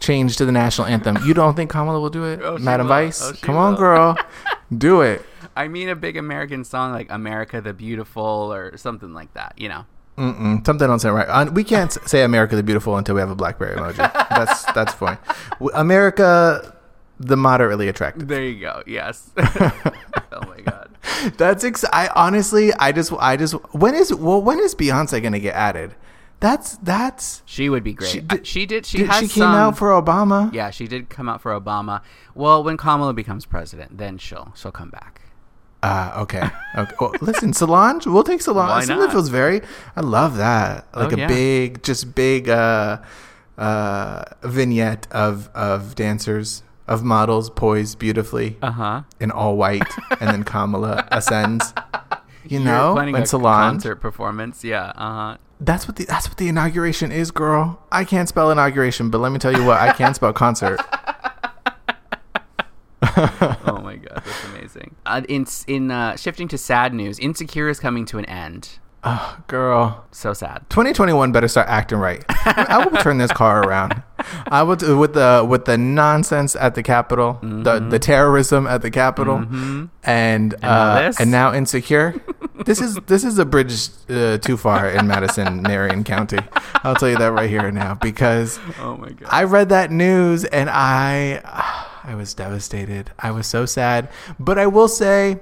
changed 0.00 0.38
to 0.38 0.44
the 0.46 0.52
national 0.52 0.86
anthem. 0.86 1.18
You 1.24 1.34
don't 1.34 1.54
think 1.54 1.70
Kamala 1.70 2.00
will 2.00 2.10
do 2.10 2.24
it, 2.24 2.40
Oh, 2.42 2.56
Madam 2.58 2.86
will. 2.86 2.94
Vice? 2.94 3.22
Oh, 3.22 3.32
Come 3.42 3.56
on, 3.56 3.76
girl, 3.76 4.16
do 4.76 5.02
it. 5.02 5.24
I 5.54 5.68
mean, 5.68 5.88
a 5.88 5.94
big 5.96 6.16
American 6.16 6.64
song 6.64 6.92
like 6.92 7.08
"America 7.10 7.60
the 7.60 7.72
Beautiful" 7.74 8.52
or 8.52 8.76
something 8.78 9.12
like 9.12 9.32
that. 9.34 9.54
You 9.58 9.68
know. 9.68 9.84
Mm-mm, 10.16 10.64
something 10.64 10.88
don't 10.88 10.98
sound 10.98 11.14
right. 11.16 11.28
Uh, 11.28 11.50
we 11.52 11.62
can't 11.62 11.92
say 12.08 12.22
"America 12.22 12.56
the 12.56 12.62
Beautiful" 12.62 12.96
until 12.96 13.14
we 13.14 13.20
have 13.20 13.30
a 13.30 13.34
BlackBerry 13.34 13.76
emoji. 13.76 13.96
That's 14.30 14.64
that's 14.72 14.94
fine. 14.94 15.18
America, 15.74 16.74
the 17.20 17.36
moderately 17.36 17.88
attractive. 17.88 18.26
There 18.28 18.42
you 18.42 18.60
go. 18.60 18.82
Yes. 18.86 19.30
oh 19.36 20.40
my 20.48 20.60
god. 20.64 20.90
That's 21.36 21.64
ex- 21.64 21.84
I 21.92 22.08
honestly, 22.14 22.72
I 22.74 22.92
just, 22.92 23.12
I 23.18 23.36
just. 23.36 23.52
When 23.74 23.94
is 23.94 24.14
well? 24.14 24.40
When 24.42 24.58
is 24.58 24.74
Beyonce 24.74 25.22
gonna 25.22 25.38
get 25.38 25.54
added? 25.54 25.94
That's 26.40 26.76
that's. 26.78 27.42
She 27.46 27.68
would 27.68 27.84
be 27.84 27.92
great. 27.94 28.10
She 28.10 28.18
She 28.18 28.26
did-. 28.26 28.46
She, 28.46 28.66
did, 28.66 28.86
she 28.86 28.98
Did- 28.98 29.06
has 29.08 29.16
she 29.20 29.28
came 29.28 29.42
some- 29.42 29.54
out 29.54 29.76
for 29.78 29.88
Obama. 29.90 30.52
Yeah, 30.52 30.70
she 30.70 30.86
did 30.86 31.08
come 31.08 31.28
out 31.28 31.40
for 31.40 31.58
Obama. 31.58 32.02
Well, 32.34 32.62
when 32.64 32.76
Kamala 32.76 33.12
becomes 33.14 33.44
president, 33.46 33.96
then 33.98 34.18
she'll 34.18 34.52
she'll 34.56 34.72
come 34.72 34.90
back. 34.90 35.20
Ah, 35.88 36.20
okay. 36.22 36.42
Okay. 36.76 36.94
Well, 37.00 37.12
listen, 37.20 37.52
Solange. 37.52 38.06
We'll 38.06 38.24
take 38.24 38.42
Solange. 38.42 38.68
Why 38.70 38.80
Something 38.80 38.98
that 38.98 39.04
not? 39.06 39.12
feels 39.12 39.28
very. 39.28 39.60
I 39.94 40.00
love 40.00 40.36
that. 40.36 40.86
Like 40.94 41.12
Oh, 41.12 41.16
a 41.16 41.18
yeah. 41.18 41.28
big, 41.28 41.82
just 41.82 42.14
big 42.14 42.48
uh, 42.48 42.98
uh, 43.56 44.24
vignette 44.42 45.06
of 45.10 45.48
of 45.54 45.94
dancers 45.94 46.62
of 46.88 47.02
models 47.02 47.50
poised 47.50 47.98
beautifully 47.98 48.56
Uh 48.62 48.70
huh. 48.72 49.02
in 49.20 49.30
all 49.30 49.56
white, 49.56 49.90
and 50.20 50.28
then 50.30 50.42
Kamala 50.44 51.06
ascends. 51.10 51.72
You 52.48 52.60
know, 52.60 52.94
planning 52.94 53.12
when 53.14 53.22
a 53.24 53.26
Solange. 53.26 53.72
concert 53.82 53.96
performance. 53.96 54.62
Yeah. 54.62 54.92
Uh 54.94 55.12
huh. 55.18 55.36
That's 55.58 55.88
what 55.88 55.96
the 55.96 56.04
that's 56.04 56.28
what 56.28 56.36
the 56.38 56.46
inauguration 56.46 57.10
is, 57.10 57.32
girl. 57.32 57.82
I 57.90 58.04
can't 58.04 58.28
spell 58.28 58.52
inauguration, 58.52 59.10
but 59.10 59.18
let 59.18 59.32
me 59.32 59.38
tell 59.40 59.50
you 59.52 59.64
what, 59.64 59.80
I 59.80 59.92
can 59.92 60.14
spell 60.14 60.32
concert. 60.32 60.78
oh 63.66 63.80
that's 64.26 64.44
amazing. 64.44 64.94
Uh, 65.06 65.22
in 65.28 65.46
in 65.66 65.90
uh, 65.90 66.16
shifting 66.16 66.48
to 66.48 66.58
sad 66.58 66.92
news, 66.92 67.18
Insecure 67.18 67.68
is 67.68 67.80
coming 67.80 68.04
to 68.06 68.18
an 68.18 68.24
end. 68.26 68.78
Oh, 69.08 69.38
girl. 69.46 70.04
So 70.10 70.32
sad. 70.32 70.64
2021 70.68 71.30
better 71.30 71.46
start 71.46 71.68
acting 71.68 71.98
right. 71.98 72.24
I 72.44 72.84
will 72.84 72.98
turn 73.02 73.18
this 73.18 73.30
car 73.30 73.62
around. 73.62 74.02
I 74.48 74.64
would 74.64 74.82
with 74.82 75.14
the 75.14 75.46
with 75.48 75.64
the 75.64 75.78
nonsense 75.78 76.56
at 76.56 76.74
the 76.74 76.82
Capitol, 76.82 77.38
the 77.42 77.78
the 77.78 78.00
terrorism 78.00 78.66
at 78.66 78.82
the 78.82 78.90
Capitol, 78.90 79.36
and 80.02 80.52
Mm-hmm. 80.54 80.60
now 80.60 80.68
uh, 80.68 81.12
and 81.20 81.30
now 81.30 81.52
insecure. 81.54 82.20
this 82.64 82.80
is 82.80 82.96
this 83.06 83.22
is 83.22 83.38
a 83.38 83.44
bridge 83.44 83.90
uh, 84.08 84.38
too 84.38 84.56
far 84.56 84.88
in 84.90 85.06
Madison, 85.06 85.62
Marion 85.70 86.02
County. 86.02 86.38
I'll 86.82 86.96
tell 86.96 87.08
you 87.10 87.18
that 87.18 87.30
right 87.32 87.48
here 87.50 87.66
and 87.66 87.76
now 87.76 87.94
because 87.94 88.58
Oh 88.80 88.96
my 88.96 89.10
god. 89.10 89.28
I 89.30 89.44
read 89.44 89.68
that 89.68 89.92
news 89.92 90.44
and 90.44 90.68
I 90.68 91.42
I 92.06 92.14
was 92.14 92.32
devastated. 92.34 93.10
I 93.18 93.32
was 93.32 93.46
so 93.46 93.66
sad. 93.66 94.08
But 94.38 94.58
I 94.58 94.66
will 94.66 94.88
say 94.88 95.40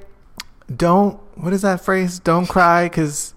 don't 0.74 1.20
what 1.36 1.52
is 1.52 1.62
that 1.62 1.84
phrase? 1.84 2.18
Don't 2.18 2.48
cry 2.48 2.88
cuz 2.88 3.34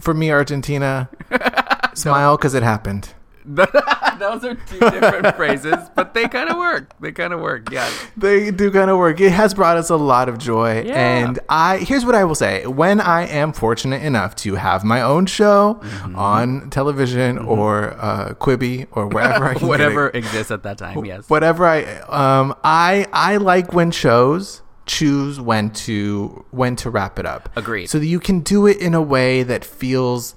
for 0.00 0.14
me 0.14 0.30
Argentina 0.32 1.08
smile 1.94 2.38
cuz 2.38 2.54
it 2.54 2.62
happened. 2.62 3.10
Those 4.22 4.44
are 4.44 4.54
two 4.54 4.78
different 4.78 5.34
phrases, 5.40 5.74
but 5.96 6.14
they 6.14 6.28
kind 6.28 6.48
of 6.48 6.56
work. 6.56 6.90
They 7.00 7.12
kind 7.12 7.32
of 7.32 7.40
work. 7.40 7.70
Yeah. 7.72 7.90
They 8.16 8.50
do 8.50 8.70
kind 8.70 8.88
of 8.90 8.98
work. 8.98 9.20
It 9.20 9.32
has 9.32 9.52
brought 9.54 9.76
us 9.76 9.90
a 9.90 9.96
lot 9.96 10.28
of 10.28 10.38
joy. 10.38 10.82
Yeah. 10.82 10.94
And 10.94 11.38
I 11.48 11.78
here's 11.78 12.04
what 12.04 12.14
I 12.14 12.24
will 12.24 12.34
say. 12.36 12.66
When 12.66 13.00
I 13.00 13.26
am 13.26 13.52
fortunate 13.52 14.02
enough 14.02 14.36
to 14.36 14.54
have 14.54 14.84
my 14.84 15.02
own 15.02 15.26
show 15.26 15.80
Mm-hmm. 15.82 16.16
on 16.16 16.70
television 16.70 17.38
or 17.38 17.94
uh, 17.98 18.34
Quibi 18.34 18.86
or 18.92 19.06
wherever 19.08 19.44
I 19.44 19.54
can 19.54 19.60
get 19.60 19.64
it, 19.64 19.68
Whatever 19.68 20.08
exists 20.10 20.50
at 20.50 20.62
that 20.62 20.78
time. 20.78 21.04
Yes. 21.04 21.28
whatever 21.28 21.66
I 21.66 21.82
um 22.08 22.54
I 22.64 23.06
I 23.12 23.36
like 23.38 23.72
when 23.72 23.90
shows 23.90 24.62
choose 24.86 25.40
when 25.40 25.70
to 25.70 26.44
when 26.50 26.76
to 26.76 26.90
wrap 26.90 27.18
it 27.18 27.26
up. 27.26 27.48
Agreed. 27.56 27.86
So 27.88 27.98
that 27.98 28.06
you 28.06 28.20
can 28.20 28.40
do 28.40 28.66
it 28.66 28.78
in 28.78 28.94
a 28.94 29.02
way 29.02 29.42
that 29.42 29.64
feels, 29.64 30.34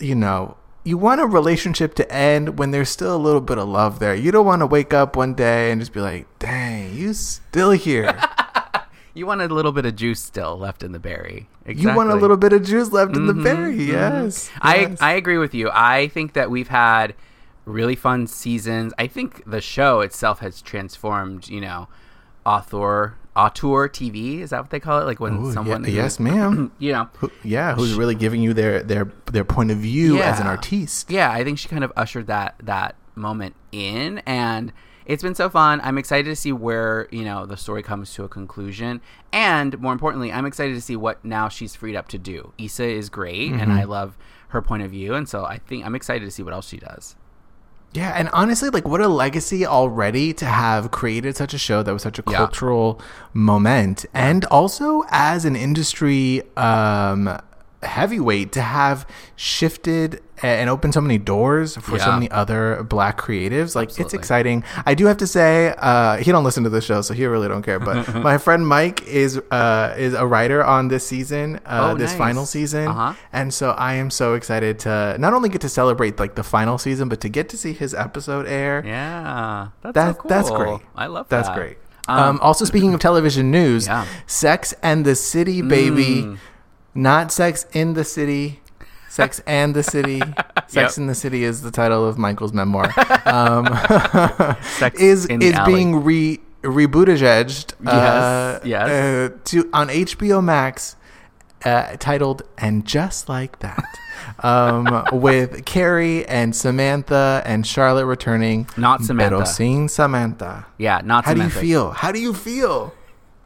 you 0.00 0.14
know, 0.14 0.56
you 0.84 0.96
want 0.98 1.20
a 1.20 1.26
relationship 1.26 1.94
to 1.94 2.12
end 2.12 2.58
when 2.58 2.70
there's 2.70 2.90
still 2.90 3.16
a 3.16 3.18
little 3.18 3.40
bit 3.40 3.58
of 3.58 3.66
love 3.68 3.98
there. 3.98 4.14
You 4.14 4.30
don't 4.30 4.46
want 4.46 4.60
to 4.60 4.66
wake 4.66 4.92
up 4.94 5.16
one 5.16 5.34
day 5.34 5.70
and 5.70 5.80
just 5.80 5.92
be 5.92 6.00
like, 6.00 6.26
"Dang, 6.38 6.94
you 6.94 7.12
still 7.14 7.70
here." 7.72 8.18
You 9.16 9.26
want 9.26 9.42
a 9.42 9.46
little 9.46 9.70
bit 9.70 9.86
of 9.86 9.94
juice 9.94 10.20
still 10.20 10.58
left 10.58 10.82
in 10.82 10.90
the 10.90 10.98
berry. 10.98 11.48
You 11.68 11.94
want 11.94 12.10
a 12.10 12.16
little 12.16 12.36
bit 12.36 12.52
of 12.52 12.64
juice 12.64 12.90
left 12.90 13.14
in 13.14 13.28
the 13.28 13.32
Mhm, 13.32 13.44
berry. 13.44 13.76
mhm. 13.76 13.86
Yes. 13.86 14.50
I 14.60 14.76
yes. 14.80 15.00
I 15.00 15.12
agree 15.12 15.38
with 15.38 15.54
you. 15.54 15.70
I 15.72 16.08
think 16.08 16.32
that 16.32 16.50
we've 16.50 16.66
had 16.66 17.14
really 17.64 17.94
fun 17.94 18.26
seasons. 18.26 18.92
I 18.98 19.06
think 19.06 19.40
the 19.48 19.60
show 19.60 20.00
itself 20.00 20.40
has 20.40 20.60
transformed. 20.60 21.48
You 21.48 21.60
know, 21.60 21.86
author 22.46 23.16
auteur 23.36 23.88
TV 23.88 24.40
is 24.40 24.50
that 24.50 24.60
what 24.60 24.70
they 24.70 24.78
call 24.78 25.00
it? 25.00 25.04
Like 25.04 25.18
when 25.18 25.38
Ooh, 25.46 25.52
someone 25.52 25.82
yeah, 25.88 25.90
yes, 25.90 26.20
ma'am. 26.20 26.70
you 26.78 26.92
know 26.92 27.08
Who- 27.18 27.32
yeah, 27.42 27.74
who's 27.74 27.94
really 27.94 28.14
giving 28.14 28.40
you 28.42 28.54
their 28.54 28.82
their 28.82 29.10
their 29.32 29.44
point 29.44 29.70
of 29.72 29.78
view 29.78 30.18
as 30.22 30.38
an 30.38 30.46
Yeah. 30.46 30.50
artiste. 30.52 31.10
yeah 31.10 31.30
i 31.32 31.42
think 31.42 31.58
she 31.58 31.68
kind 31.68 31.82
of 31.82 31.92
ushered 31.96 32.28
that 32.28 32.54
that 32.62 32.94
moment 33.16 33.54
in 33.72 34.18
and 34.26 34.72
it's 35.06 35.22
been 35.22 35.34
so 35.34 35.48
fun 35.50 35.80
i'm 35.82 35.98
excited 35.98 36.24
to 36.28 36.36
see 36.36 36.52
where 36.52 37.08
you 37.10 37.24
know 37.24 37.44
the 37.46 37.56
story 37.56 37.82
comes 37.82 38.12
to 38.14 38.22
a 38.24 38.28
conclusion 38.28 39.00
and 39.32 39.78
more 39.80 39.92
importantly 39.92 40.30
i'm 40.32 40.46
excited 40.46 40.74
to 40.74 40.80
see 40.80 40.94
what 40.96 41.24
now 41.24 41.48
she's 41.48 41.74
freed 41.74 41.96
up 41.96 42.06
to 42.08 42.18
do 42.18 42.52
Issa 42.58 42.84
is 42.84 43.08
great 43.08 43.50
and 43.50 43.62
mm-hmm. 43.62 43.72
i 43.72 43.84
love 43.84 44.16
her 44.48 44.62
point 44.62 44.82
of 44.84 44.90
view 44.92 45.14
and 45.14 45.28
so 45.28 45.44
i 45.44 45.58
think 45.58 45.84
i'm 45.84 45.94
excited 45.96 46.24
to 46.24 46.30
see 46.30 46.42
what 46.44 46.52
else 46.54 46.68
she 46.68 46.76
does 46.76 47.16
Yeah, 47.94 48.10
and 48.16 48.28
honestly, 48.32 48.70
like 48.70 48.86
what 48.88 49.00
a 49.00 49.06
legacy 49.08 49.64
already 49.64 50.32
to 50.34 50.44
have 50.46 50.90
created 50.90 51.36
such 51.36 51.54
a 51.54 51.58
show 51.58 51.82
that 51.84 51.92
was 51.92 52.02
such 52.02 52.18
a 52.18 52.24
Yeah. 52.28 52.38
cultural 52.38 53.00
moment, 53.32 54.04
and 54.12 54.44
also 54.46 55.04
as 55.10 55.44
an 55.44 55.54
industry 55.54 56.42
um, 56.56 57.38
heavyweight 57.84 58.52
to 58.52 58.62
have 58.62 59.06
shifted 59.36 60.20
and 60.42 60.68
opened 60.68 60.92
so 60.92 61.00
many 61.00 61.16
doors 61.16 61.76
for 61.76 61.98
so 61.98 62.10
many 62.12 62.30
other 62.30 62.82
black 62.84 63.16
creatives. 63.18 63.74
Like 63.74 63.96
it's 63.98 64.12
exciting. 64.14 64.64
I 64.84 64.94
do 64.94 65.06
have 65.06 65.16
to 65.18 65.26
say, 65.26 65.74
uh, 65.78 66.16
he 66.16 66.32
don't 66.32 66.44
listen 66.44 66.64
to 66.64 66.70
the 66.70 66.80
show, 66.80 67.02
so 67.02 67.14
he 67.14 67.24
really 67.26 67.46
don't 67.48 67.62
care. 67.62 67.78
But 67.78 68.12
my 68.30 68.36
friend 68.38 68.66
Mike 68.66 69.02
is 69.06 69.38
uh, 69.50 69.94
is 69.96 70.12
a 70.14 70.26
writer 70.26 70.62
on 70.64 70.88
this 70.88 71.06
season, 71.06 71.56
uh, 71.66 71.92
Oh, 71.92 71.96
this 71.96 72.10
nice. 72.10 72.18
final 72.18 72.46
season, 72.46 72.88
Uh-huh. 72.88 73.14
and 73.32 73.54
so 73.54 73.70
I 73.70 73.94
am 73.94 74.10
so 74.10 74.34
excited 74.34 74.80
to 74.80 75.16
not 75.18 75.32
only 75.34 75.48
get 75.48 75.60
to 75.62 75.68
celebrate 75.68 76.18
like 76.18 76.34
the 76.34 76.42
final 76.44 76.78
season, 76.78 77.08
but 77.08 77.20
to 77.20 77.28
get 77.28 77.48
to 77.50 77.56
see 77.56 77.72
his 77.72 77.94
episode 77.94 78.46
air. 78.46 78.82
yeah 78.84 79.68
that's 79.82 79.94
That- 79.94 80.14
so 80.16 80.20
cool. 80.20 80.28
that's 80.28 80.50
great. 80.50 80.80
i 80.96 81.06
love 81.06 81.26
That's 81.28 81.48
that. 81.48 81.56
great. 81.56 81.78
Um, 82.06 82.38
also, 82.42 82.66
speaking 82.66 82.92
of 82.92 83.00
television 83.00 83.50
news, 83.50 83.86
Yeah. 83.86 84.04
Sex 84.26 84.74
and 84.82 85.06
the 85.06 85.14
City, 85.14 85.62
baby, 85.62 86.22
Mm. 86.22 86.38
Not 86.94 87.32
Sex 87.32 87.66
in 87.72 87.94
the 87.94 88.04
City. 88.04 88.60
Sex 89.08 89.40
and 89.46 89.74
the 89.74 89.82
City. 89.82 90.20
Sex 90.66 90.96
Yep. 90.96 90.98
in 90.98 91.06
the 91.06 91.14
City 91.14 91.44
is 91.44 91.62
the 91.62 91.70
title 91.70 92.06
of 92.06 92.18
Michael's 92.18 92.52
memoir. 92.52 92.92
Um, 93.26 93.66
Sex 94.62 95.00
is 95.00 95.26
is 95.26 95.54
Alley. 95.54 95.72
being 95.74 96.04
re 96.04 96.40
rebooted 96.62 97.72
uh, 97.86 98.60
Yes, 98.62 98.64
yes. 98.64 98.88
uh, 98.88 99.36
to 99.44 99.70
on 99.72 99.88
HBO 99.88 100.42
Max 100.44 100.96
uh, 101.64 101.96
titled 101.98 102.42
"And 102.58 102.84
Just 102.84 103.28
Like 103.28 103.58
That," 103.60 103.82
um, 104.42 105.04
with 105.12 105.64
Carrie 105.64 106.26
and 106.26 106.54
Samantha 106.54 107.42
and 107.46 107.66
Charlotte 107.66 108.06
returning. 108.06 108.68
Not 108.76 109.02
Samantha. 109.02 109.36
Pero 109.36 109.44
sin 109.44 109.88
Samantha. 109.88 110.66
yeah 110.78 111.00
not 111.04 111.24
How 111.24 111.34
do 111.34 111.42
you 111.42 111.48
feel? 111.50 111.90
How 111.92 112.12
do 112.12 112.20
you 112.20 112.34
feel? 112.34 112.92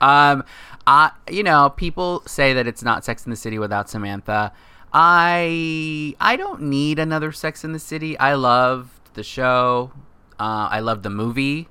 Um, 0.00 0.44
I 0.88 1.10
you 1.30 1.42
know 1.42 1.68
people 1.76 2.22
say 2.26 2.54
that 2.54 2.66
it's 2.66 2.82
not 2.82 3.04
Sex 3.04 3.26
in 3.26 3.30
the 3.30 3.36
City 3.36 3.58
without 3.58 3.90
Samantha. 3.90 4.52
I 4.90 6.14
I 6.18 6.36
don't 6.36 6.62
need 6.62 6.98
another 6.98 7.30
Sex 7.30 7.62
in 7.62 7.72
the 7.72 7.78
City. 7.78 8.18
I 8.18 8.34
loved 8.34 9.14
the 9.14 9.22
show. 9.22 9.92
Uh, 10.40 10.68
I 10.70 10.80
loved 10.80 11.02
the 11.02 11.10
movie, 11.10 11.68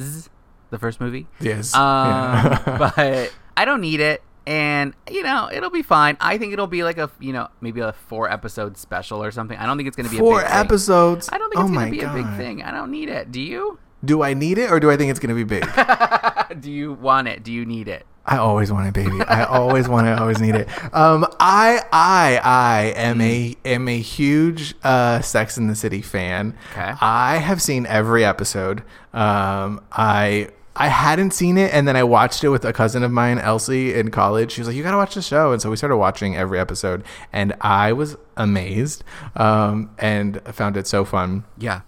Zzz, 0.00 0.28
the 0.70 0.78
first 0.78 1.00
movie. 1.00 1.28
Yes. 1.40 1.72
Um, 1.74 1.82
Yeah. 2.10 2.78
but 2.96 3.32
I 3.56 3.64
don't 3.64 3.80
need 3.80 4.00
it, 4.00 4.22
and 4.46 4.92
you 5.08 5.22
know 5.22 5.48
it'll 5.52 5.70
be 5.70 5.82
fine. 5.82 6.16
I 6.20 6.36
think 6.38 6.52
it'll 6.52 6.66
be 6.66 6.82
like 6.82 6.98
a 6.98 7.10
you 7.20 7.32
know 7.32 7.46
maybe 7.60 7.80
a 7.80 7.92
four 7.92 8.28
episode 8.28 8.76
special 8.76 9.22
or 9.22 9.30
something. 9.30 9.56
I 9.56 9.66
don't 9.66 9.76
think 9.76 9.86
it's 9.86 9.96
going 9.96 10.08
to 10.08 10.12
be 10.12 10.18
Four 10.18 10.40
a 10.40 10.42
big 10.42 10.50
thing. 10.50 10.60
episodes. 10.60 11.28
I 11.32 11.38
don't 11.38 11.50
think 11.50 11.60
oh 11.60 11.66
it's 11.66 11.74
my 11.74 11.82
going 11.82 11.92
to 11.92 11.98
be 11.98 12.02
God. 12.04 12.18
a 12.18 12.22
big 12.22 12.36
thing. 12.36 12.62
I 12.64 12.72
don't 12.72 12.90
need 12.90 13.08
it. 13.08 13.30
Do 13.30 13.40
you? 13.40 13.78
Do 14.04 14.22
I 14.22 14.34
need 14.34 14.58
it 14.58 14.70
or 14.70 14.80
do 14.80 14.90
I 14.90 14.96
think 14.96 15.10
it's 15.10 15.20
going 15.20 15.34
to 15.34 15.34
be 15.34 15.44
big? 15.44 15.64
Do 16.60 16.70
you 16.70 16.92
want 16.94 17.26
it? 17.28 17.42
Do 17.42 17.52
you 17.52 17.66
need 17.66 17.88
it? 17.88 18.06
I 18.30 18.36
always 18.36 18.70
want 18.70 18.86
it, 18.88 18.92
baby. 18.92 19.22
I 19.22 19.44
always 19.44 19.88
want 19.88 20.06
it. 20.06 20.10
I 20.10 20.18
always 20.18 20.38
need 20.38 20.54
it. 20.54 20.68
Um, 20.94 21.26
I, 21.40 21.82
I, 21.90 22.38
I 22.44 22.82
am 22.94 23.22
a 23.22 23.56
am 23.64 23.88
a 23.88 23.98
huge 23.98 24.74
uh, 24.84 25.22
Sex 25.22 25.56
in 25.56 25.66
the 25.66 25.74
City 25.74 26.02
fan. 26.02 26.54
Okay. 26.72 26.92
I 27.00 27.36
have 27.36 27.62
seen 27.62 27.86
every 27.86 28.26
episode. 28.26 28.82
Um, 29.14 29.80
I 29.90 30.50
I 30.76 30.88
hadn't 30.88 31.32
seen 31.32 31.56
it, 31.56 31.72
and 31.72 31.88
then 31.88 31.96
I 31.96 32.04
watched 32.04 32.44
it 32.44 32.50
with 32.50 32.64
a 32.66 32.72
cousin 32.72 33.02
of 33.02 33.10
mine, 33.10 33.38
Elsie, 33.38 33.94
in 33.94 34.10
college. 34.10 34.52
She 34.52 34.60
was 34.60 34.68
like, 34.68 34.76
"You 34.76 34.82
got 34.82 34.92
to 34.92 34.98
watch 34.98 35.14
the 35.14 35.22
show," 35.22 35.52
and 35.52 35.60
so 35.62 35.70
we 35.70 35.76
started 35.76 35.96
watching 35.96 36.36
every 36.36 36.60
episode, 36.60 37.04
and 37.32 37.54
I 37.62 37.92
was 37.94 38.16
amazed, 38.36 39.02
um, 39.36 39.90
and 39.98 40.40
found 40.52 40.76
it 40.76 40.86
so 40.86 41.04
fun 41.04 41.44
Yeah. 41.56 41.80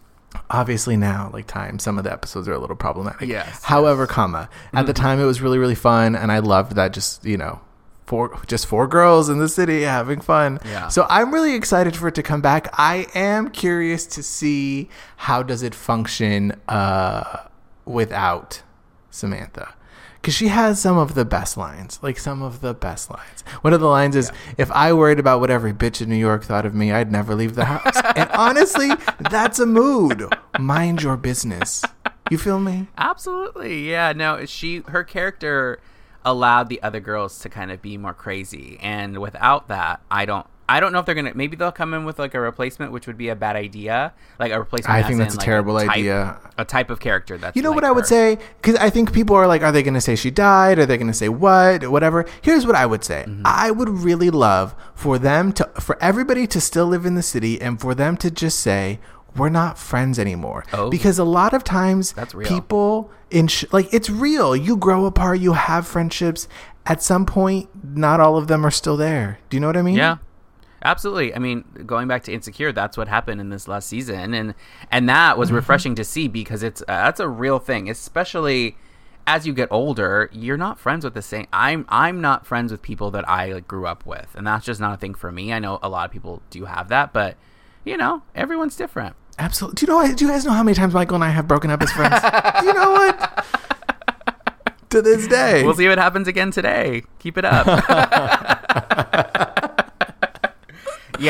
Obviously 0.51 0.97
now 0.97 1.31
like 1.33 1.47
time 1.47 1.79
some 1.79 1.99
of 1.99 2.05
the 2.05 2.13
episodes 2.13 2.47
are 2.49 2.53
a 2.53 2.59
little 2.59 2.77
problematic. 2.77 3.29
Yes, 3.29 3.65
however 3.65 4.07
comma 4.07 4.49
at 4.73 4.87
the 4.87 4.93
time 4.93 5.21
it 5.21 5.25
was 5.25 5.41
really 5.41 5.59
really 5.59 5.75
fun 5.75 6.15
and 6.15 6.31
i 6.31 6.39
loved 6.39 6.75
that 6.77 6.93
just 6.93 7.25
you 7.25 7.37
know 7.37 7.61
four 8.07 8.41
just 8.47 8.67
four 8.67 8.87
girls 8.89 9.29
in 9.29 9.39
the 9.39 9.49
city 9.49 9.83
having 9.83 10.21
fun. 10.21 10.59
Yeah. 10.65 10.89
so 10.89 11.07
i'm 11.09 11.33
really 11.33 11.55
excited 11.55 11.97
for 11.97 12.09
it 12.09 12.15
to 12.17 12.23
come 12.23 12.41
back. 12.41 12.69
I 12.75 13.07
am 13.15 13.51
curious 13.51 14.07
to 14.07 14.23
see 14.23 14.89
how 15.17 15.43
does 15.43 15.63
it 15.63 15.75
function 15.75 16.53
uh 16.69 17.47
without 17.85 18.63
samantha 19.11 19.75
because 20.21 20.35
she 20.35 20.49
has 20.49 20.81
some 20.81 20.99
of 20.99 21.15
the 21.15 21.25
best 21.25 21.57
lines 21.57 21.99
like 22.03 22.19
some 22.19 22.43
of 22.43 22.61
the 22.61 22.75
best 22.75 23.11
lines. 23.11 23.43
One 23.63 23.73
of 23.73 23.81
the 23.81 23.87
lines 23.89 24.17
is 24.17 24.31
if 24.59 24.71
i 24.73 24.93
worried 24.93 25.19
about 25.19 25.41
what 25.41 25.51
every 25.51 25.73
bitch 25.73 26.01
in 26.01 26.09
new 26.09 26.17
york 26.17 26.45
thought 26.45 26.67
of 26.67 26.75
me 26.75 26.93
i'd 26.93 27.11
never 27.11 27.35
leave 27.35 27.55
the 27.55 27.67
house. 27.67 27.97
And 28.17 28.31
honestly 28.31 28.91
that's 29.31 29.59
a 29.59 29.67
mood. 29.67 30.33
Mind 30.59 31.03
your 31.03 31.17
business. 31.17 31.85
You 32.31 32.39
feel 32.39 32.61
me? 32.61 32.87
Absolutely. 32.97 33.91
Yeah, 33.91 34.13
no, 34.13 34.45
she 34.47 34.79
her 34.87 35.05
character 35.05 35.81
allowed 36.25 36.69
the 36.69 36.83
other 36.83 37.01
girls 37.01 37.39
to 37.41 37.49
kind 37.49 37.71
of 37.73 37.83
be 37.83 37.97
more 37.97 38.15
crazy. 38.15 38.79
And 38.81 39.19
without 39.19 39.69
that, 39.69 40.01
I 40.11 40.27
don't 40.27 40.47
I 40.71 40.81
don't 40.81 40.93
know 40.93 41.01
if 41.01 41.07
they're 41.07 41.15
going 41.17 41.27
to 41.27 41.37
maybe 41.37 41.57
they'll 41.57 41.73
come 41.73 41.93
in 41.95 42.05
with 42.05 42.19
like 42.19 42.33
a 42.35 42.41
replacement 42.41 42.93
which 42.93 43.07
would 43.07 43.19
be 43.19 43.29
a 43.29 43.37
bad 43.37 43.57
idea. 43.57 44.13
Like 44.39 44.53
a 44.53 44.59
replacement 44.59 44.95
I 44.97 45.03
think 45.03 45.19
that's 45.19 45.35
in, 45.35 45.39
a 45.39 45.41
like, 45.41 45.45
terrible 45.45 45.79
type- 45.79 45.91
idea. 45.91 46.39
A 46.57 46.65
type 46.65 46.91
of 46.91 47.01
character 47.01 47.37
that's 47.39 47.57
You 47.57 47.63
know 47.63 47.71
like 47.71 47.77
what 47.77 47.85
I 47.85 47.91
would 47.91 48.05
her. 48.05 48.07
say? 48.09 48.39
Because 48.63 48.77
I 48.77 48.89
think 48.91 49.13
people 49.13 49.35
are 49.37 49.47
like, 49.47 49.63
are 49.63 49.73
they 49.73 49.83
going 49.83 49.95
to 49.95 50.01
say 50.01 50.15
she 50.17 50.31
died? 50.31 50.79
Are 50.79 50.87
they 50.87 50.97
going 50.97 51.09
to 51.09 51.15
say 51.15 51.29
what? 51.29 51.89
Whatever. 51.91 52.25
Here's 52.43 52.67
what 52.67 52.77
I 52.77 52.87
would 52.87 53.03
say. 53.05 53.25
Mm-hmm. 53.27 53.43
I 53.45 53.71
would 53.73 53.89
really 53.89 54.31
love 54.31 54.75
for 54.95 55.19
them 55.19 55.53
to, 55.55 55.65
for 55.81 56.01
everybody 56.03 56.47
to 56.47 56.61
still 56.61 56.87
live 56.87 57.05
in 57.05 57.15
the 57.17 57.23
city 57.23 57.61
and 57.61 57.81
for 57.81 57.95
them 57.95 58.17
to 58.19 58.31
just 58.31 58.61
say, 58.61 59.01
we're 59.37 59.49
not 59.49 59.79
friends 59.79 60.19
anymore. 60.19 60.65
Oh. 60.73 60.91
Because 60.91 61.19
a 61.19 61.25
lot 61.25 61.53
of 61.55 61.63
times 61.65 62.13
That's 62.13 62.35
real. 62.35 62.49
people 62.49 63.11
in, 63.31 63.47
sh- 63.49 63.65
like, 63.73 63.93
it's 63.93 64.11
real. 64.11 64.55
You 64.57 64.77
grow 64.77 65.05
apart, 65.07 65.41
you 65.41 65.53
have 65.55 65.87
friendships. 65.87 66.47
At 66.87 67.03
some 67.03 67.27
point, 67.27 67.69
not 67.85 68.21
all 68.21 68.37
of 68.37 68.49
them 68.49 68.65
are 68.67 68.71
still 68.71 68.97
there. 68.97 69.39
Do 69.49 69.57
you 69.57 69.61
know 69.61 69.67
what 69.69 69.77
I 69.77 69.83
mean? 69.83 69.97
Yeah. 69.97 70.17
Absolutely. 70.83 71.35
I 71.35 71.39
mean, 71.39 71.65
going 71.87 72.09
back 72.09 72.23
to 72.25 72.33
Insecure, 72.33 72.73
that's 72.73 72.97
what 72.97 73.07
happened 73.09 73.41
in 73.41 73.51
this 73.51 73.69
last 73.69 73.89
season 73.89 74.33
and 74.35 74.55
and 74.91 75.09
that 75.09 75.33
Mm-hmm. 75.33 75.41
was 75.41 75.53
refreshing 75.53 75.95
to 75.97 76.05
see 76.05 76.27
because 76.29 76.63
it's 76.63 76.83
uh, 76.83 76.87
that's 76.89 77.21
a 77.21 77.29
real 77.29 77.59
thing, 77.59 77.91
especially 77.91 78.77
as 79.27 79.47
you 79.47 79.53
get 79.53 79.69
older, 79.71 80.29
you're 80.33 80.57
not 80.57 80.79
friends 80.79 81.05
with 81.05 81.15
the 81.15 81.23
same 81.23 81.47
I'm 81.53 81.85
I'm 81.89 82.21
not 82.21 82.47
friends 82.47 82.73
with 82.73 82.81
people 82.83 83.11
that 83.13 83.29
I 83.29 83.53
like, 83.53 83.69
grew 83.69 83.87
up 83.87 84.07
with. 84.07 84.35
And 84.35 84.47
that's 84.47 84.65
just 84.65 84.81
not 84.81 84.95
a 84.95 84.97
thing 84.97 85.15
for 85.15 85.31
me. 85.31 85.53
I 85.53 85.59
know 85.59 85.79
a 85.83 85.89
lot 85.89 86.07
of 86.07 86.11
people 86.13 86.43
do 86.51 86.65
have 86.65 86.89
that, 86.89 87.13
but 87.13 87.37
you 87.85 87.97
know, 87.97 88.23
everyone's 88.35 88.77
different. 88.77 89.15
Absolutely. 89.39 89.77
Do 89.87 89.87
you 89.93 89.99
know? 90.09 90.15
Do 90.15 90.25
you 90.25 90.31
guys 90.31 90.45
know 90.45 90.53
how 90.53 90.63
many 90.63 90.75
times 90.75 90.93
Michael 90.95 91.15
and 91.15 91.25
I 91.25 91.31
have 91.31 91.47
broken 91.49 91.71
up 91.71 91.81
as 91.83 91.91
friends? 91.93 92.21
do 92.61 92.67
you 92.67 92.75
know 92.75 92.91
what? 92.91 93.47
to 94.91 95.01
this 95.01 95.27
day. 95.29 95.63
We'll 95.65 95.75
see 95.75 95.89
what 95.89 95.99
happens 95.99 96.27
again 96.29 96.51
today. 96.51 97.05
Keep 97.21 97.39
it 97.39 97.45
up. 97.45 98.59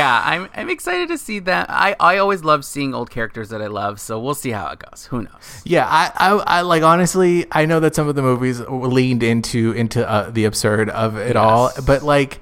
yeah, 0.00 0.22
I'm 0.24 0.48
I'm 0.54 0.70
excited 0.70 1.08
to 1.08 1.18
see 1.18 1.38
that. 1.40 1.68
I, 1.68 1.94
I 2.00 2.18
always 2.18 2.42
love 2.42 2.64
seeing 2.64 2.94
old 2.94 3.10
characters 3.10 3.50
that 3.50 3.60
I 3.60 3.66
love, 3.66 4.00
so 4.00 4.18
we'll 4.18 4.34
see 4.34 4.50
how 4.50 4.68
it 4.68 4.78
goes. 4.78 5.06
Who 5.06 5.22
knows? 5.22 5.62
Yeah, 5.64 5.86
I, 5.86 6.10
I, 6.16 6.58
I 6.58 6.60
like 6.62 6.82
honestly. 6.82 7.46
I 7.52 7.66
know 7.66 7.80
that 7.80 7.94
some 7.94 8.08
of 8.08 8.14
the 8.14 8.22
movies 8.22 8.60
leaned 8.60 9.22
into 9.22 9.72
into 9.72 10.08
uh, 10.08 10.30
the 10.30 10.44
absurd 10.46 10.88
of 10.90 11.16
it 11.16 11.36
all, 11.36 11.70
but 11.86 12.02
like, 12.02 12.40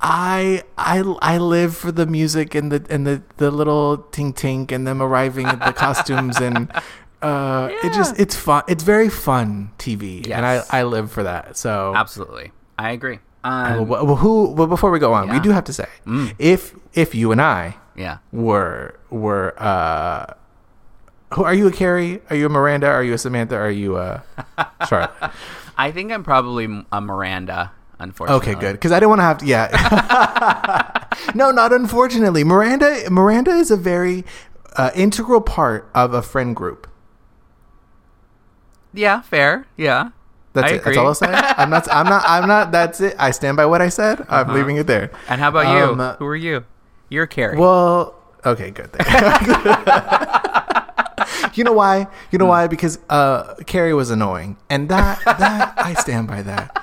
I 0.00 0.62
I 0.78 1.00
I 1.20 1.38
live 1.38 1.76
for 1.76 1.92
the 1.92 2.06
music 2.06 2.54
and 2.54 2.72
the 2.72 2.86
and 2.88 3.06
the 3.06 3.22
the 3.36 3.50
little 3.50 3.98
tink 4.10 4.34
tink 4.34 4.72
and 4.72 4.86
them 4.86 5.02
arriving 5.02 5.46
at 5.46 5.60
the 5.60 5.72
costumes 5.84 6.40
and. 6.40 6.70
Uh, 7.22 7.70
it 7.82 7.94
just 7.94 8.20
it's 8.20 8.36
fun. 8.36 8.62
It's 8.68 8.84
very 8.84 9.08
fun 9.08 9.70
TV, 9.78 10.30
and 10.30 10.44
I, 10.44 10.62
I 10.68 10.82
live 10.82 11.10
for 11.10 11.22
that. 11.22 11.56
So 11.56 11.94
Absolutely, 11.96 12.52
I 12.78 12.90
agree. 12.90 13.18
Well, 13.44 13.80
Um, 13.82 13.88
well, 13.88 14.16
who? 14.16 14.50
Well, 14.50 14.66
before 14.66 14.90
we 14.90 14.98
go 14.98 15.12
on, 15.12 15.28
we 15.28 15.38
do 15.40 15.50
have 15.50 15.64
to 15.64 15.72
say 15.72 15.86
Mm. 16.06 16.34
if 16.38 16.74
if 16.94 17.14
you 17.14 17.30
and 17.32 17.40
I 17.42 17.76
Yeah. 17.94 18.18
were 18.32 18.94
were 19.10 19.54
uh 19.58 20.26
who 21.34 21.42
are 21.44 21.54
you 21.54 21.66
a 21.66 21.72
Carrie? 21.72 22.22
Are 22.30 22.36
you 22.36 22.46
a 22.46 22.48
Miranda? 22.48 22.86
Are 22.86 23.02
you 23.02 23.12
a 23.12 23.18
Samantha? 23.18 23.56
Are 23.56 23.70
you 23.70 23.96
a 23.98 24.22
Charlotte? 24.88 25.10
I 25.76 25.90
think 25.90 26.12
I'm 26.12 26.22
probably 26.24 26.84
a 26.92 27.00
Miranda. 27.00 27.72
Unfortunately. 27.98 28.52
Okay, 28.52 28.60
good. 28.60 28.72
Because 28.72 28.92
I 28.92 28.98
don't 29.00 29.08
want 29.08 29.20
to 29.20 29.24
have 29.24 29.38
to. 29.38 29.46
Yeah. 29.46 31.04
no, 31.34 31.50
not 31.50 31.72
unfortunately. 31.72 32.42
Miranda. 32.44 33.08
Miranda 33.10 33.50
is 33.52 33.70
a 33.70 33.76
very 33.76 34.24
uh, 34.76 34.90
integral 34.94 35.40
part 35.40 35.88
of 35.94 36.12
a 36.12 36.20
friend 36.22 36.54
group. 36.56 36.86
Yeah, 38.92 39.22
fair. 39.22 39.66
Yeah. 39.76 40.10
That's 40.54 40.72
I 40.72 40.74
it. 40.76 40.84
That's 40.84 40.96
all 40.96 41.06
I'll 41.08 41.14
say. 41.14 41.26
I'm 41.26 41.68
not. 41.68 41.86
I'm 41.92 42.06
not. 42.06 42.22
I'm 42.26 42.48
not. 42.48 42.72
That's 42.72 43.00
it. 43.00 43.14
I 43.18 43.30
stand 43.32 43.56
by 43.56 43.66
what 43.66 43.82
I 43.82 43.88
said. 43.90 44.20
I'm 44.28 44.46
Uh-huh. 44.48 44.52
leaving 44.54 44.76
it 44.76 44.86
there. 44.86 45.10
And 45.28 45.40
how 45.40 45.48
about 45.48 45.66
you? 45.76 45.92
Um, 45.92 46.00
uh, 46.00 46.14
Who 46.16 46.26
are 46.26 46.36
you? 46.36 46.64
You're 47.10 47.26
Carrie. 47.26 47.58
Well, 47.58 48.14
okay, 48.46 48.70
good. 48.70 48.90
you 51.54 51.64
know 51.64 51.72
why? 51.72 52.06
You 52.30 52.38
know 52.38 52.46
why? 52.46 52.66
Because 52.66 52.98
uh, 53.10 53.54
Carrie 53.66 53.94
was 53.94 54.10
annoying, 54.10 54.56
and 54.70 54.88
that 54.88 55.20
that 55.24 55.74
I 55.76 55.94
stand 55.94 56.28
by 56.28 56.42
that. 56.42 56.82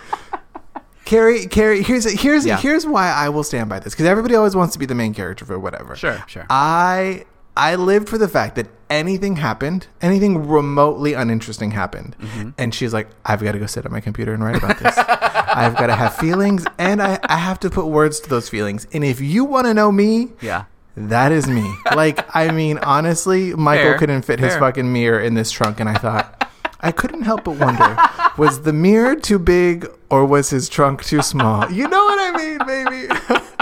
Carrie, 1.05 1.45
Carrie. 1.47 1.83
Here's 1.83 2.05
here's 2.21 2.45
Yeah. 2.45 2.57
here's 2.57 2.85
why 2.85 3.09
I 3.11 3.29
will 3.29 3.43
stand 3.43 3.69
by 3.69 3.79
this 3.79 3.93
because 3.93 4.05
everybody 4.05 4.35
always 4.35 4.55
wants 4.55 4.73
to 4.73 4.79
be 4.79 4.85
the 4.85 4.95
main 4.95 5.13
character 5.13 5.43
for 5.45 5.59
whatever. 5.59 5.95
Sure, 5.95 6.23
sure. 6.27 6.45
I 6.49 7.25
I 7.58 7.75
lived 7.75 8.08
for 8.10 8.17
the 8.17 8.27
fact 8.27 8.55
that 8.55 8.67
anything 8.89 9.36
happened, 9.38 9.88
anything 10.01 10.48
remotely 10.48 11.13
uninteresting 11.13 11.72
happened, 11.72 12.15
Mm-hmm. 12.20 12.50
and 12.58 12.74
she's 12.74 12.93
like, 12.93 13.08
"I've 13.25 13.43
got 13.43 13.51
to 13.53 13.60
go 13.60 13.65
sit 13.65 13.86
at 13.86 13.91
my 13.91 14.00
computer 14.01 14.34
and 14.34 14.43
write 14.43 14.58
about 14.58 14.79
this. 14.79 14.98
I've 15.53 15.75
got 15.75 15.88
to 15.88 15.96
have 15.96 16.15
feelings, 16.15 16.65
and 16.77 17.01
I 17.01 17.20
I 17.24 17.38
have 17.38 17.60
to 17.62 17.70
put 17.70 17.88
words 17.88 18.20
to 18.22 18.29
those 18.29 18.48
feelings. 18.50 18.88
And 18.93 19.03
if 19.03 19.20
you 19.20 19.43
want 19.43 19.67
to 19.67 19.74
know 19.74 19.91
me, 19.91 20.29
yeah. 20.41 20.65
that 20.96 21.31
is 21.31 21.48
me. 21.48 21.70
Like, 21.96 22.24
I 22.36 22.51
mean, 22.51 22.77
honestly, 22.79 23.53
Michael 23.53 23.91
Fair, 23.91 23.98
couldn't 23.98 24.22
fit 24.24 24.39
his 24.39 24.55
fucking 24.55 24.91
mirror 24.91 25.20
in 25.20 25.34
this 25.34 25.51
trunk, 25.51 25.79
and 25.81 25.89
I 25.89 25.96
thought, 25.96 26.50
I 26.79 26.91
couldn't 26.93 27.24
help 27.24 27.43
but 27.43 27.58
wonder, 27.58 27.98
was 28.38 28.62
the 28.62 28.74
mirror 28.74 29.15
too 29.15 29.38
big 29.39 29.88
or 30.10 30.25
was 30.25 30.50
his 30.50 30.67
trunk 30.70 31.03
too 31.03 31.22
small? 31.22 31.70
You 31.70 31.88
know 31.89 32.03
what 32.05 32.17
I 32.20 32.38
mean, 32.38 32.58
baby? 32.65 33.08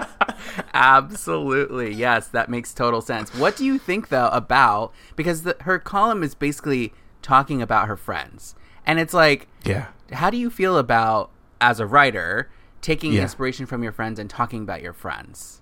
Absolutely. 0.74 1.94
Yes, 1.94 2.28
that 2.28 2.50
makes 2.50 2.74
total 2.74 3.02
sense. 3.02 3.34
What 3.36 3.56
do 3.56 3.66
you 3.66 3.78
think 3.78 4.10
though 4.10 4.30
about 4.30 4.94
because 5.16 5.44
the, 5.44 5.56
her 5.62 5.80
column 5.80 6.24
is 6.24 6.36
basically 6.36 6.94
talking 7.22 7.62
about 7.62 7.88
her 7.88 7.98
friends. 7.98 8.56
And 8.86 9.00
it's 9.00 9.14
like 9.14 9.48
yeah. 9.64 9.88
how 10.12 10.30
do 10.30 10.38
you 10.38 10.50
feel 10.50 10.78
about 10.78 11.30
as 11.62 11.80
a 11.80 11.86
writer 11.86 12.50
taking 12.82 13.14
Yeah. 13.14 13.24
inspiration 13.24 13.66
from 13.66 13.84
your 13.84 13.92
friends 13.92 14.20
and 14.20 14.30
talking 14.30 14.64
about 14.64 14.82
your 14.82 14.94
friends? 14.94 15.62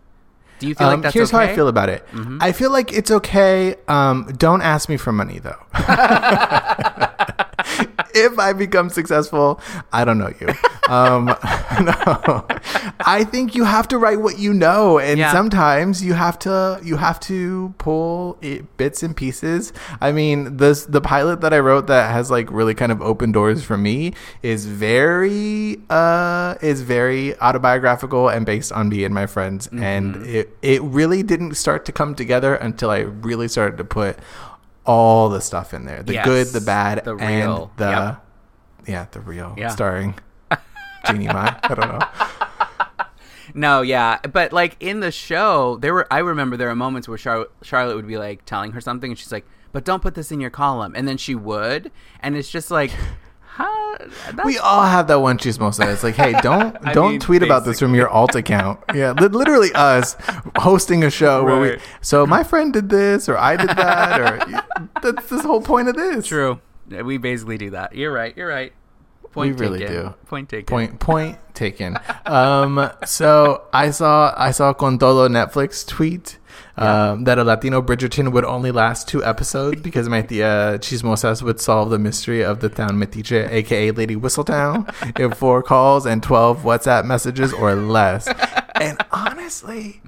Do 0.60 0.68
you 0.68 0.75
feel 0.75 0.88
like 0.88 0.96
Um, 0.96 1.01
that's 1.01 1.13
here's 1.13 1.34
okay? 1.34 1.46
how 1.48 1.51
I 1.51 1.56
feel 1.56 1.68
about 1.68 1.89
it. 1.89 2.04
I 2.39 2.51
feel 2.51 2.72
like 2.72 2.92
it's 2.92 3.12
okay. 3.12 3.75
Um, 3.88 4.34
don't 4.38 4.62
ask 4.62 4.89
me 4.89 4.98
for 4.98 5.12
money 5.12 5.39
though. 5.39 5.60
if 8.26 8.40
I 8.40 8.54
become 8.54 8.90
successful, 8.90 9.60
I 9.94 10.06
don't 10.06 10.18
know 10.18 10.32
you. 10.42 10.50
Um, 10.90 11.26
no, 11.84 12.46
I 13.06 13.24
think 13.24 13.56
you 13.56 13.64
have 13.66 13.88
to 13.90 13.98
write 13.98 14.22
what 14.22 14.40
you 14.40 14.54
know, 14.54 15.00
and 15.00 15.20
Yeah. 15.20 15.32
sometimes 15.32 16.04
you 16.04 16.14
have 16.14 16.40
to 16.40 16.80
you 16.84 16.98
have 16.98 17.20
to 17.32 17.74
pull 17.78 18.38
it, 18.42 18.78
bits 18.78 19.04
and 19.04 19.16
pieces. 19.16 19.74
I 20.02 20.12
mean, 20.12 20.58
this 20.58 20.86
the 20.86 21.02
pilot 21.02 21.42
that 21.42 21.54
I 21.54 21.60
wrote 21.60 21.88
that 21.88 22.12
has 22.12 22.32
like 22.32 22.50
really 22.52 22.74
kind 22.74 22.92
of 22.92 23.02
open 23.02 23.32
doors 23.32 23.64
for 23.64 23.78
me 23.78 24.14
is 24.42 24.66
very 24.66 25.80
uh 25.90 26.56
is 26.62 26.82
very 26.82 27.38
autobiographical 27.40 28.30
and 28.30 28.46
based 28.46 28.72
on 28.72 28.90
me 28.90 29.04
and 29.04 29.14
my 29.14 29.26
friends, 29.28 29.68
and 29.72 30.16
Mm-hmm. 30.16 30.36
it 30.36 30.58
it 30.62 30.82
really 30.82 31.22
didn't 31.24 31.56
start 31.56 31.86
to 31.86 31.91
come 31.91 32.15
together 32.15 32.56
until 32.56 32.89
I 32.89 33.00
really 33.00 33.48
started 33.48 33.78
to 33.78 33.84
put 33.84 34.18
all 34.88 35.30
the 35.30 35.41
stuff 35.41 35.73
in 35.73 35.86
there. 35.86 36.02
The 36.02 36.13
Yes, 36.13 36.26
good 36.26 36.47
the 36.47 36.62
bad 36.62 37.04
the 37.06 37.15
and 37.17 37.45
real. 37.52 37.71
the 37.78 37.89
Yep. 37.89 38.26
yeah 38.88 39.06
the 39.12 39.19
real. 39.19 39.54
Yeah. 39.58 39.67
starring 39.69 40.15
Jeannie 41.06 41.28
Mai 41.28 41.60
I 41.62 41.76
don't 41.76 41.88
know. 42.00 42.08
No, 43.54 43.82
yeah, 43.82 44.19
but 44.19 44.52
like 44.52 44.76
in 44.80 45.00
the 45.00 45.12
show, 45.12 45.78
there 45.78 45.93
were 45.93 46.06
I 46.12 46.19
remember 46.19 46.58
there 46.58 46.67
were 46.67 46.76
moments 46.76 47.08
where 47.08 47.17
Charlotte, 47.17 47.52
Charlotte 47.63 47.95
would 47.95 48.08
be 48.08 48.17
like 48.17 48.43
telling 48.45 48.73
her 48.73 48.82
something, 48.82 49.10
and 49.12 49.17
she's 49.17 49.32
like, 49.32 49.45
"But 49.71 49.86
don't 49.86 50.02
put 50.02 50.15
this 50.15 50.32
in 50.32 50.41
your 50.41 50.50
column," 50.50 50.93
and 50.95 51.08
then 51.08 51.17
she 51.17 51.34
would, 51.34 51.91
and 52.19 52.36
it's 52.36 52.50
just 52.50 52.69
like, 52.71 52.91
how? 53.58 53.98
We 54.46 54.60
all 54.60 54.84
have 54.84 55.08
that 55.08 55.20
one 55.20 55.39
chismosa 55.39 55.91
it's 55.91 56.04
like 56.04 56.15
hey 56.15 56.34
don't 56.41 56.80
don't 56.93 57.12
mean, 57.12 57.20
tweet 57.20 57.41
about 57.41 57.65
this 57.65 57.80
from 57.80 57.96
your 57.96 58.08
alt 58.08 58.36
account 58.36 58.80
yeah 58.93 59.13
li- 59.13 59.28
literally 59.28 59.72
us 59.74 60.15
hosting 60.58 61.04
a 61.04 61.10
show 61.10 61.43
where 61.43 61.60
we 61.60 61.80
so 62.02 62.26
my 62.28 62.43
friend 62.43 62.72
did 62.72 62.89
this 62.89 63.28
or 63.28 63.38
I 63.38 63.56
did 63.56 63.70
that 63.70 64.20
or 64.20 64.63
that's 65.02 65.30
the 65.30 65.41
whole 65.41 65.62
point 65.62 65.88
of 65.88 65.96
this 65.96 66.28
true. 66.28 66.62
We 66.89 67.17
basically 67.17 67.58
do 67.58 67.72
that. 67.72 67.96
You're 67.96 68.13
right. 68.13 68.36
You're 68.38 68.48
right. 68.48 68.72
We 69.24 69.50
Point 69.50 69.60
really 69.60 69.80
do. 69.80 70.13
Point 70.26 70.50
taken. 70.50 70.65
Point 70.65 71.00
point 71.00 71.38
taken. 71.54 71.98
Um, 72.26 72.89
so 73.06 73.63
I 73.74 73.91
saw 73.91 74.34
I 74.38 74.52
saw 74.52 74.74
Con 74.74 74.98
Todo 74.98 75.28
Netflix 75.28 75.86
tweet 75.86 76.38
um, 76.78 77.24
that 77.24 77.38
a 77.39 77.43
Latino 77.43 77.82
Bridgerton 77.82 78.32
would 78.32 78.46
only 78.46 78.72
last 78.72 79.08
two 79.08 79.24
episodes 79.24 79.82
because 79.82 80.08
my 80.10 80.22
tia 80.22 80.78
Chismosas 80.80 81.41
would 81.41 81.60
solve 81.60 81.89
the 81.89 82.00
mystery 82.00 82.43
of 82.43 82.60
the 82.60 82.70
town 82.70 82.91
Metiche, 82.91 83.50
aka 83.50 83.91
Lady 83.91 84.15
Whistledown, 84.15 85.20
in 85.20 85.32
four 85.32 85.63
calls 85.63 86.06
and 86.06 86.22
twelve 86.22 86.63
WhatsApp 86.63 87.06
messages 87.06 87.54
or 87.54 87.76
less. 87.76 88.28
And 88.80 89.04
honestly, 89.12 90.02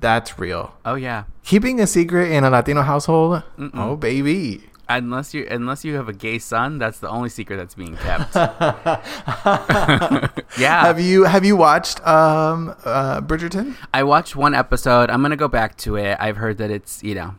that's 0.00 0.36
real. 0.36 0.74
Oh 0.84 0.96
yeah. 0.96 1.24
Keeping 1.44 1.78
a 1.78 1.86
secret 1.86 2.32
in 2.32 2.42
a 2.42 2.50
Latino 2.50 2.82
household, 2.82 3.44
oh 3.72 3.94
baby. 3.94 4.64
Unless 4.88 5.34
you 5.34 5.46
unless 5.50 5.84
you 5.84 5.96
have 5.96 6.08
a 6.08 6.12
gay 6.12 6.38
son, 6.38 6.78
that's 6.78 7.00
the 7.00 7.08
only 7.08 7.28
secret 7.28 7.56
that's 7.56 7.74
being 7.74 7.96
kept. 7.96 8.34
yeah. 10.58 10.84
Have 10.84 11.00
you 11.00 11.24
have 11.24 11.44
you 11.44 11.56
watched 11.56 12.04
um, 12.06 12.74
uh, 12.84 13.20
Bridgerton? 13.20 13.74
I 13.92 14.04
watched 14.04 14.36
one 14.36 14.54
episode. 14.54 15.10
I'm 15.10 15.22
gonna 15.22 15.36
go 15.36 15.48
back 15.48 15.76
to 15.78 15.96
it. 15.96 16.16
I've 16.20 16.36
heard 16.36 16.58
that 16.58 16.70
it's 16.70 17.02
you 17.02 17.16
know 17.16 17.34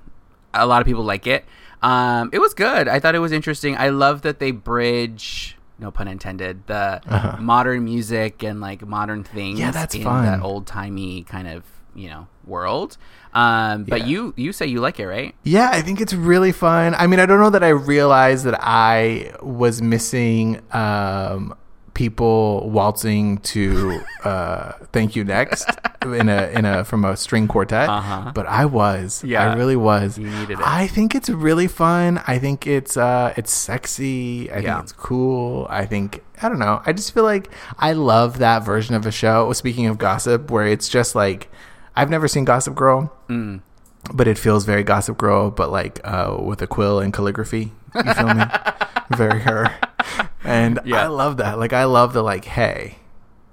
a 0.54 0.68
lot 0.68 0.82
of 0.82 0.88
people 0.88 1.04
like 1.04 1.26
it. 1.26 1.46
Um, 1.82 2.32
it 2.34 2.40
was 2.40 2.54
good. 2.54 2.90
I 2.90 3.00
thought 3.00 3.16
it 3.16 3.20
was 3.20 3.32
interesting. 3.32 3.78
I 3.78 3.90
love 3.90 4.24
that 4.24 4.40
they 4.40 4.52
bridge, 4.52 5.58
no 5.80 5.90
pun 5.90 6.10
intended, 6.10 6.68
the 6.68 7.02
modern 7.40 7.86
music 7.86 8.44
and 8.44 8.60
like 8.60 8.86
modern 8.86 9.24
things. 9.24 9.60
Uh-huh. 9.60 9.68
Yeah, 9.68 9.72
that's 9.72 9.96
in 9.96 10.04
fun. 10.04 10.26
that 10.26 10.42
old 10.42 10.68
timey 10.68 11.24
kind 11.24 11.48
of 11.48 11.64
you 11.98 12.10
know 12.10 12.28
world. 12.46 12.96
Um, 13.34 13.84
but 13.84 14.00
Yeah. 14.02 14.06
you 14.08 14.34
you 14.38 14.52
say 14.54 14.66
you 14.68 14.80
like 14.80 15.00
it, 15.00 15.08
right? 15.08 15.36
Yeah, 15.44 15.70
I 15.74 15.82
think 15.82 16.00
it's 16.00 16.14
really 16.14 16.52
fun. 16.54 16.96
I 16.98 17.08
mean, 17.08 17.20
I 17.20 17.26
don't 17.26 17.40
know 17.42 17.50
that 17.50 17.64
I 17.64 17.70
realized 17.70 18.46
that 18.46 18.58
I 18.62 19.34
was 19.42 19.82
missing 19.82 20.62
um, 20.72 21.54
people 21.94 22.70
waltzing 22.70 23.38
to 23.40 24.00
uh, 24.24 24.72
"Thank 24.94 25.16
You 25.16 25.24
Next" 25.24 25.68
in 26.06 26.30
a 26.30 26.48
in 26.58 26.66
a 26.66 26.84
from 26.86 27.04
a 27.04 27.18
string 27.18 27.48
quartet, 27.48 27.90
Uh-huh. 27.90 28.32
but 28.34 28.46
I 28.48 28.66
was. 28.66 29.24
Yeah. 29.24 29.52
I 29.52 29.56
really 29.56 29.76
was. 29.76 30.18
You 30.18 30.30
needed 30.30 30.60
it. 30.60 30.66
I 30.66 30.88
think 30.88 31.14
it's 31.16 31.30
really 31.30 31.68
fun. 31.68 32.22
I 32.28 32.40
think 32.40 32.66
it's 32.68 32.96
uh, 32.98 33.34
it's 33.38 33.52
sexy. 33.52 34.50
I 34.52 34.60
Yeah. 34.60 34.76
think 34.76 34.84
it's 34.84 34.92
cool. 34.94 35.68
I 35.70 35.86
think 35.86 36.24
I 36.42 36.50
don't 36.50 36.60
know. 36.60 36.82
I 36.86 36.94
just 36.94 37.14
feel 37.14 37.24
like 37.24 37.50
I 37.80 37.94
love 37.94 38.38
that 38.40 38.64
version 38.64 38.96
of 38.96 39.06
a 39.06 39.12
show. 39.12 39.52
Speaking 39.54 39.86
of 39.88 39.98
gossip, 39.98 40.50
where 40.52 40.66
it's 40.68 40.88
just 40.88 41.14
like 41.16 41.50
I've 41.98 42.10
never 42.10 42.28
seen 42.28 42.46
Gossip 42.46 42.76
Girl 42.76 43.12
Mm. 43.30 43.62
but 44.14 44.28
it 44.28 44.38
feels 44.38 44.64
very 44.66 44.84
Gossip 44.84 45.18
Girl, 45.18 45.52
but 45.52 45.72
like 45.72 46.00
uh, 46.06 46.38
with 46.40 46.62
a 46.62 46.68
quill 46.68 47.00
and 47.00 47.12
calligraphy. 47.14 47.72
You 47.96 48.14
feel 48.14 48.34
me? 48.34 48.44
very 49.18 49.40
her. 49.42 49.68
And 50.44 50.80
Yeah. 50.86 51.04
I 51.04 51.08
love 51.08 51.38
that. 51.38 51.58
Like 51.60 51.74
I 51.74 51.86
love 51.86 52.14
the 52.14 52.22
like, 52.24 52.46
hey, 52.46 53.00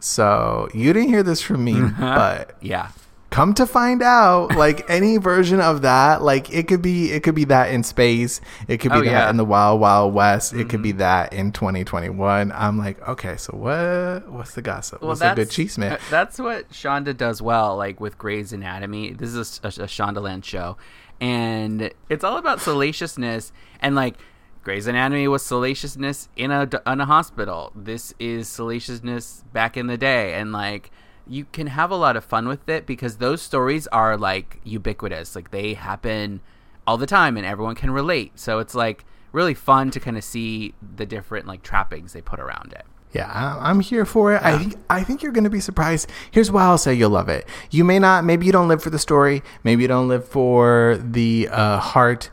so 0.00 0.68
you 0.74 0.92
didn't 0.92 1.08
hear 1.08 1.22
this 1.22 1.40
from 1.40 1.64
me, 1.64 1.80
but 1.98 2.56
Yeah. 2.60 2.88
Come 3.34 3.52
to 3.54 3.66
find 3.66 4.00
out, 4.00 4.54
like 4.54 4.88
any 4.88 5.16
version 5.16 5.60
of 5.60 5.82
that, 5.82 6.22
like 6.22 6.54
it 6.54 6.68
could 6.68 6.80
be 6.80 7.10
it 7.10 7.24
could 7.24 7.34
be 7.34 7.42
that 7.46 7.72
in 7.74 7.82
space, 7.82 8.40
it 8.68 8.78
could 8.78 8.92
be 8.92 8.98
Oh, 8.98 9.00
that 9.00 9.06
yeah. 9.10 9.20
Mm-hmm. 9.22 9.30
in 9.30 9.36
the 9.38 9.44
wild 9.44 9.80
wild 9.80 10.14
west, 10.14 10.52
it 10.52 10.68
could 10.68 10.82
be 10.82 10.92
that 10.92 11.32
in 11.32 11.50
2021. 11.50 12.52
I'm 12.52 12.78
like, 12.78 13.08
okay, 13.08 13.36
so 13.36 13.56
what 13.56 14.30
what's 14.30 14.54
the 14.54 14.62
gossip? 14.62 15.02
what's 15.02 15.18
the 15.18 15.34
good 15.34 15.48
chisme? 15.48 15.98
That's 16.10 16.38
what 16.38 16.70
Shonda 16.70 17.16
does 17.16 17.42
well, 17.42 17.76
like 17.76 17.98
with 17.98 18.16
Grey's 18.18 18.52
Anatomy. 18.52 19.14
This 19.14 19.34
is 19.34 19.60
a, 19.64 19.66
a 19.66 19.88
Shondaland 19.88 20.44
show, 20.44 20.76
and 21.20 21.90
it's 22.08 22.22
all 22.22 22.38
about 22.38 22.60
salaciousness 22.60 23.50
and 23.80 23.96
like. 23.96 24.14
Grey's 24.62 24.86
Anatomy 24.86 25.28
was 25.28 25.42
salaciousness 25.42 26.28
in 26.36 26.50
a 26.50 26.70
in 26.86 27.00
a 27.00 27.04
hospital. 27.04 27.72
This 27.74 28.14
is 28.20 28.48
salaciousness 28.48 29.44
back 29.52 29.76
in 29.76 29.88
the 29.88 29.98
day, 29.98 30.34
and 30.34 30.52
like 30.52 30.90
you 31.26 31.46
can 31.46 31.68
have 31.68 31.90
a 31.90 31.96
lot 31.96 32.16
of 32.16 32.24
fun 32.24 32.48
with 32.48 32.68
it 32.68 32.86
because 32.86 33.16
those 33.16 33.40
stories 33.42 33.86
are 33.88 34.16
like 34.16 34.60
ubiquitous. 34.64 35.34
Like 35.34 35.50
they 35.50 35.74
happen 35.74 36.40
all 36.86 36.96
the 36.96 37.06
time, 37.06 37.36
and 37.36 37.46
everyone 37.46 37.74
can 37.74 37.90
relate. 37.90 38.38
So 38.38 38.58
it's 38.58 38.74
like 38.74 39.04
really 39.32 39.54
fun 39.54 39.90
to 39.90 40.00
kind 40.00 40.16
of 40.16 40.24
see 40.24 40.74
the 40.96 41.06
different 41.06 41.46
like 41.46 41.62
trappings 41.62 42.12
they 42.12 42.20
put 42.20 42.40
around 42.40 42.72
it. 42.72 42.84
Yeah, 43.12 43.58
I'm 43.60 43.78
here 43.78 44.04
for 44.04 44.34
it. 44.34 44.42
I 44.42 44.58
think 44.58 44.76
I 44.90 45.04
think 45.04 45.22
you're 45.22 45.32
going 45.32 45.44
to 45.44 45.50
be 45.50 45.60
surprised. 45.60 46.10
Here's 46.32 46.50
why 46.50 46.64
I'll 46.64 46.78
say 46.78 46.94
you'll 46.94 47.10
love 47.10 47.28
it. 47.28 47.48
You 47.70 47.84
may 47.84 48.00
not. 48.00 48.24
Maybe 48.24 48.44
you 48.44 48.52
don't 48.52 48.66
live 48.66 48.82
for 48.82 48.90
the 48.90 48.98
story. 48.98 49.42
Maybe 49.62 49.82
you 49.82 49.88
don't 49.88 50.08
live 50.08 50.26
for 50.26 50.98
the 51.00 51.48
uh, 51.50 51.78
heart. 51.78 52.30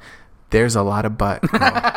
There's 0.51 0.75
a 0.75 0.83
lot 0.83 1.05
of 1.05 1.17
butt. 1.17 1.41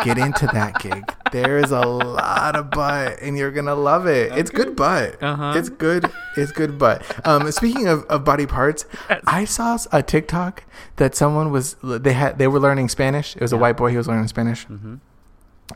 Get 0.05 0.17
into 0.17 0.47
that 0.47 0.79
gig. 0.81 1.05
There 1.33 1.59
is 1.59 1.73
a 1.73 1.81
lot 1.81 2.55
of 2.55 2.71
butt, 2.71 3.19
and 3.21 3.37
you're 3.37 3.51
gonna 3.51 3.75
love 3.75 4.07
it. 4.07 4.33
It's 4.33 4.51
good 4.51 4.77
butt. 4.77 5.21
Uh-huh. 5.23 5.55
It's 5.57 5.69
good. 5.69 6.11
It's 6.37 6.53
good 6.53 6.79
butt. 6.79 7.03
Um, 7.27 7.51
speaking 7.51 7.89
of, 7.89 8.05
of 8.05 8.25
body 8.25 8.47
parts, 8.47 8.87
I 9.27 9.45
saw 9.45 9.77
a 9.93 10.03
TikTok 10.03 10.63
that 10.97 11.15
someone 11.17 11.51
was 11.51 11.77
they 11.83 12.13
had 12.13 12.39
they 12.39 12.47
were 12.47 12.61
learning 12.61 12.89
Spanish. 12.89 13.35
It 13.35 13.43
was 13.43 13.53
a 13.53 13.57
white 13.57 13.77
boy. 13.77 13.91
He 13.91 13.97
was 13.97 14.07
learning 14.07 14.29
Spanish 14.29 14.67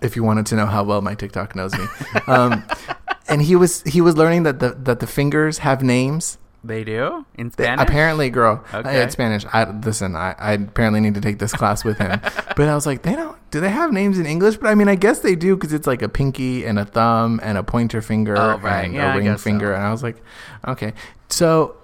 if 0.02 0.14
you 0.16 0.22
wanted 0.22 0.46
to 0.46 0.54
know 0.54 0.66
how 0.66 0.84
well 0.84 1.00
my 1.00 1.14
TikTok 1.14 1.56
knows 1.56 1.72
me. 1.76 1.84
Um, 2.26 2.64
and 3.28 3.42
he 3.42 3.56
was 3.56 3.82
he 3.82 4.00
was 4.00 4.16
learning 4.16 4.44
that 4.44 4.60
the 4.60 4.70
that 4.70 5.00
the 5.00 5.06
fingers 5.06 5.58
have 5.58 5.82
names. 5.82 6.38
They 6.64 6.82
do 6.84 7.24
in 7.36 7.48
They- 7.50 7.64
Spanish. 7.64 7.82
Apparently, 7.88 8.30
girl, 8.30 8.64
Okay. 8.74 8.88
I 8.88 8.92
had 8.92 9.12
Spanish. 9.12 9.44
I 9.52 9.70
listen. 9.70 10.16
I, 10.16 10.34
I 10.38 10.52
apparently 10.54 11.00
need 11.00 11.14
to 11.14 11.20
take 11.20 11.38
this 11.38 11.52
class 11.52 11.84
with 11.84 11.98
him. 11.98 12.20
but 12.56 12.68
I 12.68 12.74
was 12.74 12.84
like, 12.84 13.02
they 13.02 13.14
don't. 13.14 13.36
Do 13.50 13.60
they 13.60 13.70
have 13.70 13.92
names 13.92 14.18
in 14.18 14.26
English? 14.26 14.56
But 14.56 14.68
I 14.68 14.74
mean, 14.74 14.88
I 14.88 14.96
guess 14.96 15.20
they 15.20 15.34
do 15.36 15.56
because 15.56 15.72
it's 15.72 15.86
like 15.86 16.02
a 16.02 16.08
pinky 16.08 16.64
and 16.66 16.78
a 16.78 16.84
thumb 16.84 17.38
and 17.42 17.56
a 17.56 17.62
pointer 17.62 18.02
finger 18.02 18.36
Oh, 18.36 18.58
right. 18.58 18.84
and 18.86 18.94
Yeah, 18.94 19.12
a 19.14 19.16
ring 19.16 19.26
guess 19.26 19.40
so. 19.40 19.44
finger. 19.44 19.72
And 19.72 19.82
I 19.84 19.90
was 19.92 20.02
like, 20.02 20.16
okay. 20.66 20.92
So 21.28 21.76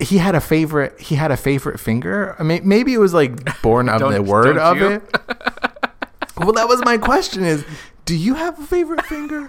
he 0.00 0.16
had 0.16 0.34
a 0.34 0.40
favorite. 0.40 0.98
He 0.98 1.14
had 1.14 1.30
a 1.30 1.36
favorite 1.36 1.78
finger. 1.78 2.34
I 2.38 2.42
mean, 2.42 2.66
maybe 2.66 2.94
it 2.94 2.98
was 2.98 3.12
like 3.12 3.60
born 3.62 3.88
of 3.90 4.00
the 4.12 4.22
word 4.22 4.56
of 4.56 4.78
you? 4.78 4.88
it. 4.92 5.02
well, 6.38 6.52
that 6.54 6.66
was 6.68 6.82
my 6.86 6.96
question. 6.96 7.44
Is 7.44 7.64
do 8.06 8.16
you 8.16 8.32
have 8.34 8.58
a 8.58 8.66
favorite 8.66 9.04
finger? 9.04 9.48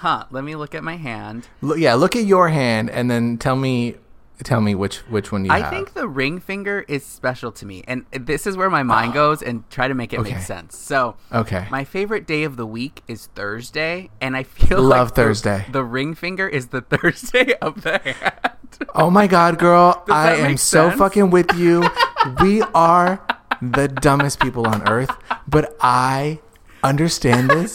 Huh. 0.00 0.24
Let 0.30 0.44
me 0.44 0.56
look 0.56 0.74
at 0.74 0.82
my 0.82 0.96
hand. 0.96 1.46
Look, 1.60 1.78
yeah, 1.78 1.94
look 1.94 2.16
at 2.16 2.24
your 2.24 2.48
hand 2.48 2.88
and 2.90 3.10
then 3.10 3.36
tell 3.36 3.56
me 3.56 3.96
tell 4.42 4.62
me 4.62 4.74
which 4.74 4.96
which 5.10 5.30
one 5.30 5.44
you 5.44 5.52
I 5.52 5.58
have. 5.60 5.68
think 5.70 5.92
the 5.92 6.08
ring 6.08 6.40
finger 6.40 6.86
is 6.88 7.04
special 7.04 7.52
to 7.52 7.66
me, 7.66 7.84
and 7.86 8.06
this 8.12 8.46
is 8.46 8.56
where 8.56 8.70
my 8.70 8.82
mind 8.82 9.12
goes 9.22 9.42
and 9.42 9.68
try 9.68 9.86
to 9.88 9.92
make 9.94 10.14
it 10.14 10.22
make 10.22 10.38
sense. 10.38 10.74
So, 10.78 11.16
Okay. 11.30 11.66
my 11.70 11.84
favorite 11.84 12.26
day 12.26 12.44
of 12.44 12.56
the 12.56 12.64
week 12.64 13.02
is 13.08 13.26
Thursday, 13.34 14.08
and 14.22 14.34
I 14.38 14.44
feel 14.44 14.80
Love 14.80 15.08
like 15.08 15.14
Thursday. 15.16 15.66
The, 15.70 15.84
ring 15.84 16.14
finger 16.14 16.48
is 16.48 16.68
the 16.68 16.80
Thursday 16.92 17.52
of 17.60 17.82
the 17.82 17.98
hand. 17.98 18.78
Oh 18.94 19.10
my 19.10 19.26
god, 19.26 19.58
girl, 19.58 20.02
I 20.10 20.36
am 20.36 20.42
make 20.52 20.58
so 20.58 20.90
fucking 20.90 21.28
with 21.28 21.52
you. 21.56 21.84
we 22.40 22.62
are 22.74 23.20
the 23.60 23.88
dumbest 23.88 24.40
people 24.40 24.66
on 24.66 24.88
earth, 24.88 25.10
but 25.46 25.76
I 25.82 26.40
understand 26.82 27.50
this 27.50 27.74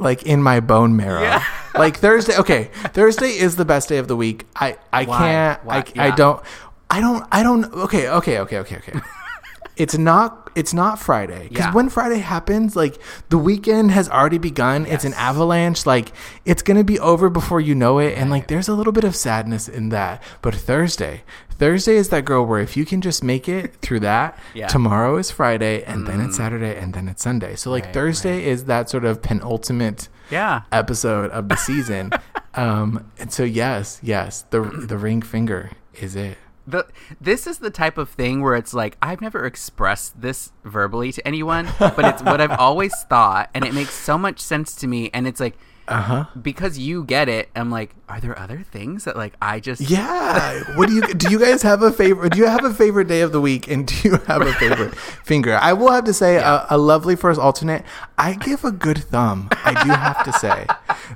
like 0.00 0.22
in 0.24 0.42
my 0.42 0.60
bone 0.60 0.96
marrow. 0.96 1.22
Yeah. 1.22 1.44
Like 1.78 1.98
Thursday, 1.98 2.36
okay, 2.36 2.70
Thursday 2.92 3.28
is 3.38 3.54
the 3.54 3.64
best 3.64 3.88
day 3.88 3.98
of 3.98 4.08
the 4.08 4.16
week. 4.16 4.46
I 4.56 4.78
I 4.92 5.04
Why? 5.04 5.18
can't 5.18 5.64
Why? 5.64 5.84
I, 5.96 6.08
I 6.08 6.10
don't 6.10 6.42
I 6.90 7.00
don't 7.00 7.24
I 7.30 7.42
don't 7.44 7.64
okay, 7.86 8.08
okay, 8.08 8.38
okay, 8.40 8.58
okay, 8.58 8.76
okay. 8.78 9.00
It's 9.76 9.96
not 9.96 10.50
it's 10.56 10.74
not 10.74 10.98
Friday 10.98 11.46
because 11.48 11.66
Yeah. 11.66 11.72
when 11.72 11.88
Friday 11.88 12.18
happens, 12.18 12.74
like 12.74 12.98
the 13.28 13.38
weekend 13.38 13.92
has 13.92 14.08
already 14.08 14.38
begun. 14.38 14.86
It's 14.86 15.04
an 15.04 15.12
Yes. 15.12 15.20
avalanche. 15.20 15.86
Like 15.86 16.10
it's 16.44 16.62
gonna 16.62 16.82
be 16.82 16.98
over 16.98 17.30
before 17.30 17.60
you 17.60 17.76
know 17.76 18.00
it, 18.00 18.18
and 18.18 18.28
like 18.28 18.48
there's 18.48 18.66
a 18.66 18.74
little 18.74 18.92
bit 18.92 19.04
of 19.04 19.14
sadness 19.14 19.68
in 19.68 19.90
that. 19.90 20.20
But 20.42 20.56
Thursday, 20.56 21.22
Thursday 21.58 21.96
is 21.96 22.08
that 22.10 22.24
girl 22.24 22.46
where 22.46 22.60
if 22.60 22.76
you 22.76 22.84
can 22.84 23.00
just 23.00 23.22
make 23.24 23.48
it 23.48 23.74
through 23.82 24.00
that, 24.00 24.38
Yeah. 24.54 24.66
Mm. 24.66 24.70
tomorrow 24.72 25.16
is 25.16 25.30
Friday, 25.30 25.82
and 25.84 26.06
then 26.06 26.20
it's 26.20 26.36
Saturday, 26.36 26.76
and 26.76 26.94
then 26.94 27.08
it's 27.08 27.22
Sunday. 27.22 27.56
So 27.56 27.70
like 27.70 27.86
Right, 27.86 27.94
Thursday 27.94 28.44
is 28.44 28.64
that 28.64 28.88
sort 28.88 29.04
of 29.04 29.22
penultimate 29.22 30.08
Yeah. 30.30 30.62
episode 30.72 31.30
of 31.32 31.48
the 31.48 31.56
season. 31.68 32.12
um, 32.54 33.10
and 33.18 33.32
so 33.32 33.42
yes, 33.44 33.98
yes, 34.02 34.42
the 34.50 34.60
the 34.62 34.96
ring 34.98 35.22
finger 35.22 35.70
is 35.94 36.14
it. 36.16 36.38
the 36.66 36.86
this 37.20 37.46
is 37.46 37.58
the 37.58 37.70
type 37.70 37.98
of 37.98 38.08
thing 38.10 38.42
where 38.42 38.54
it's 38.54 38.72
like 38.74 38.96
I've 39.02 39.20
never 39.20 39.44
expressed 39.46 40.20
this 40.20 40.52
verbally 40.64 41.10
to 41.12 41.26
anyone, 41.26 41.68
but 41.78 42.04
it's 42.04 42.22
what 42.22 42.40
I've 42.40 42.58
always 42.66 42.94
thought, 43.08 43.50
and 43.54 43.64
it 43.64 43.74
makes 43.74 43.94
so 43.94 44.16
much 44.18 44.38
sense 44.38 44.74
to 44.76 44.86
me. 44.86 45.10
And 45.14 45.26
it's 45.26 45.40
like 45.40 45.56
Uh 45.88 46.00
huh. 46.02 46.24
because 46.40 46.78
you 46.78 47.04
get 47.04 47.28
it, 47.28 47.48
I'm 47.56 47.70
like, 47.70 47.94
are 48.08 48.20
there 48.20 48.38
other 48.38 48.58
things 48.70 49.04
that 49.04 49.16
like 49.16 49.34
I 49.40 49.58
just 49.60 49.80
Yeah. 49.80 50.62
What 50.76 50.88
do 50.88 50.94
you 50.94 51.02
do? 51.14 51.30
You 51.30 51.38
guys 51.38 51.62
have 51.62 51.82
a 51.82 51.90
favorite? 51.90 52.32
Do 52.34 52.38
you 52.38 52.46
have 52.46 52.64
a 52.64 52.72
favorite 52.74 53.08
day 53.08 53.22
of 53.22 53.32
the 53.32 53.40
week? 53.40 53.68
And 53.68 53.86
do 53.86 53.94
you 54.08 54.16
have 54.26 54.42
a 54.42 54.52
favorite 54.54 54.94
finger? 55.24 55.56
I 55.56 55.72
will 55.72 55.90
have 55.90 56.04
to 56.04 56.12
say 56.12 56.36
a, 56.36 56.66
a 56.70 56.76
lovely 56.78 57.16
first 57.16 57.40
alternate. 57.40 57.84
I 58.18 58.34
give 58.34 58.64
a 58.64 58.72
good 58.72 58.98
thumb. 58.98 59.48
I 59.64 59.72
do 59.84 59.90
have 59.90 60.24
to 60.24 60.32
say, 60.32 60.66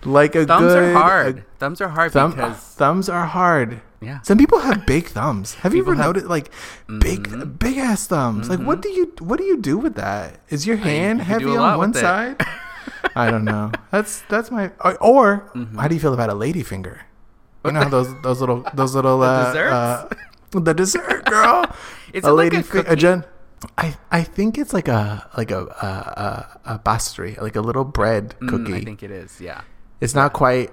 like 0.05 0.35
a 0.35 0.47
good 0.47 0.49
thumbs 0.49 0.73
good 0.73 0.83
are 0.83 0.93
hard. 0.95 1.39
a 1.39 1.43
thumbs 1.59 1.81
are 1.81 1.89
hard 1.89 2.13
thumb. 2.13 2.31
because 2.33 2.57
thumbs 2.57 3.09
are 3.09 3.27
hard. 3.27 3.81
Yeah. 4.01 4.21
Some 4.23 4.37
people 4.39 4.59
have 4.61 4.85
big 4.85 5.07
thumbs. 5.07 5.55
Have 5.63 5.75
you 5.75 5.83
ever 5.83 5.95
have- 5.95 6.05
noticed 6.07 6.27
like 6.27 6.51
big 6.99 7.59
big 7.59 7.77
ass 7.79 8.07
thumbs? 8.07 8.49
Like 8.49 8.59
what 8.61 8.81
do 8.83 8.89
you 8.89 9.13
what 9.21 9.39
do 9.39 9.45
you 9.45 9.59
do 9.59 9.79
with 9.79 9.95
that? 9.97 10.41
Is 10.49 10.67
your 10.67 10.77
hand 10.77 11.21
you 11.21 11.25
can 11.27 11.39
do 11.41 11.47
heavy 11.47 11.57
on 11.59 11.79
one 11.79 11.95
side? 11.95 12.41
I 13.15 13.31
don't 13.31 13.45
know. 13.45 13.73
That's 13.91 14.23
that's 14.29 14.51
my 14.51 14.71
or, 14.85 14.97
or 15.01 15.51
Mm-hmm. 15.55 15.79
how 15.79 15.89
do 15.89 15.95
you 15.95 16.01
feel 16.01 16.15
about 16.15 16.31
a 16.31 16.35
lady 16.35 16.63
finger? 16.63 17.03
You 17.65 17.73
know 17.73 17.89
those 17.89 18.11
those 18.23 18.41
little 18.41 18.65
those 18.75 18.95
little 18.95 19.23
uh, 19.27 19.53
desserts? 19.53 19.73
uh, 19.73 20.09
the 20.53 20.75
dessert 20.75 21.25
girl. 21.31 21.67
Is 22.13 22.25
it 22.25 22.31
like 22.31 22.53
a 22.55 22.63
fi- 22.63 22.83
cookie? 22.83 22.97
gen- 22.97 23.25
I 23.79 23.95
I 24.11 24.23
think 24.25 24.59
it's 24.59 24.73
like 24.75 24.89
a 24.89 25.29
like 25.37 25.51
a 25.51 25.61
a, 25.81 25.87
a, 26.67 26.75
a 26.75 26.79
pastry, 26.79 27.37
like 27.41 27.55
a 27.57 27.61
little 27.63 27.85
bread 27.85 28.35
Mm, 28.41 28.49
cookie. 28.49 28.75
I 28.75 28.81
think 28.85 29.03
it 29.03 29.11
is. 29.11 29.41
Yeah. 29.41 29.63
It's 30.01 30.15
not 30.15 30.33
quite. 30.33 30.73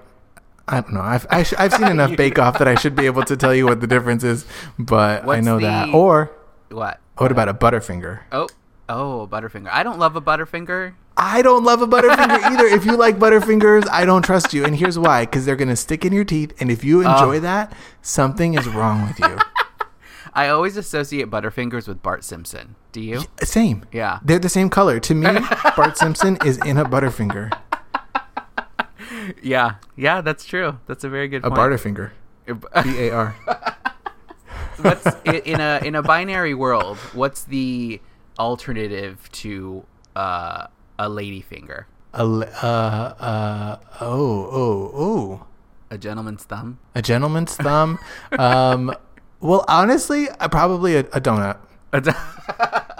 I 0.68 0.82
don't 0.82 0.94
know. 0.94 1.02
I've 1.02 1.26
I 1.30 1.44
sh- 1.44 1.54
I've 1.58 1.74
seen 1.74 1.88
enough 1.98 2.16
Bake 2.18 2.38
Off 2.40 2.58
that 2.60 2.68
I 2.68 2.76
should 2.76 2.96
be 2.96 3.06
able 3.06 3.24
to 3.24 3.38
tell 3.38 3.54
you 3.54 3.66
what 3.66 3.82
the 3.82 3.88
difference 3.88 4.24
is, 4.24 4.46
but 4.78 5.24
I 5.24 5.26
What's 5.26 5.46
know 5.46 5.60
that. 5.60 5.94
Or 5.94 6.32
What? 6.70 7.00
what 7.18 7.32
about 7.32 7.50
a 7.50 7.54
Butterfinger? 7.54 8.22
Oh, 8.32 8.48
oh, 8.90 9.22
a 9.22 9.28
Butterfinger. 9.28 9.70
I 9.72 9.84
don't 9.84 10.00
love 10.00 10.16
a 10.16 10.22
Butterfinger. 10.22 10.94
I 11.16 11.42
don't 11.42 11.64
love 11.64 11.82
a 11.82 11.88
Butterfinger 11.94 12.44
either. 12.44 12.66
If 12.66 12.86
you 12.86 12.98
like 12.98 13.18
Butterfingers, 13.18 13.88
I 13.90 14.06
don't 14.06 14.24
trust 14.24 14.54
you, 14.54 14.66
and 14.66 14.76
here's 14.76 14.98
why: 15.00 15.26
because 15.26 15.46
they're 15.46 15.56
gonna 15.56 15.76
stick 15.76 16.04
in 16.04 16.12
your 16.14 16.26
teeth, 16.26 16.54
and 16.60 16.70
if 16.72 16.84
you 16.84 17.04
oh. 17.06 17.12
enjoy 17.12 17.38
Oh. 17.38 17.42
that, 17.42 17.74
something 18.02 18.56
is 18.56 18.68
wrong 18.68 19.08
with 19.08 19.20
you. 19.20 19.38
I 20.34 20.50
always 20.50 20.78
associate 20.78 21.30
Butterfingers 21.30 21.88
with 21.88 22.04
Bart 22.04 22.24
Simpson. 22.24 22.76
Do 22.92 23.02
you? 23.02 23.24
Same. 23.44 23.86
Yeah. 23.92 24.20
They're 24.24 24.40
the 24.40 24.50
same 24.50 24.70
color. 24.70 25.00
To 25.00 25.16
me, 25.16 25.28
Bart 25.76 25.98
Simpson 25.98 26.38
is 26.46 26.58
in 26.66 26.78
a 26.78 26.86
Butterfinger. 26.86 27.52
Yeah. 29.42 29.76
Yeah, 29.96 30.22
that's 30.22 30.46
true. 30.46 30.80
That's 30.88 31.04
a 31.04 31.10
very 31.10 31.28
good 31.28 31.44
A 31.44 31.50
point. 31.50 31.60
Butterfinger. 31.60 32.12
B 32.84 33.00
A 33.08 33.12
R. 33.12 33.36
what's 34.78 35.06
in 35.26 35.60
a 35.60 35.82
in 35.84 35.96
a 35.96 36.02
binary 36.02 36.54
world? 36.54 36.98
What's 37.14 37.44
the 37.44 38.02
alternative 38.40 39.30
to 39.34 39.86
uh, 40.16 40.68
a 40.98 41.10
ladyfinger? 41.10 41.86
A 42.14 42.24
uh 42.24 43.16
uh 43.20 43.78
oh 44.02 44.50
oh 44.52 44.92
oh. 44.96 45.46
A 45.92 45.98
gentleman's 45.98 46.44
thumb? 46.44 46.80
A 46.96 47.02
gentleman's 47.02 47.56
thumb. 47.56 48.00
um, 48.38 48.94
well, 49.40 49.66
honestly, 49.68 50.30
uh, 50.30 50.48
probably 50.48 50.96
a, 50.96 51.00
a 51.00 51.22
donut. 51.22 51.58
A 51.94 52.02
d- 52.02 52.12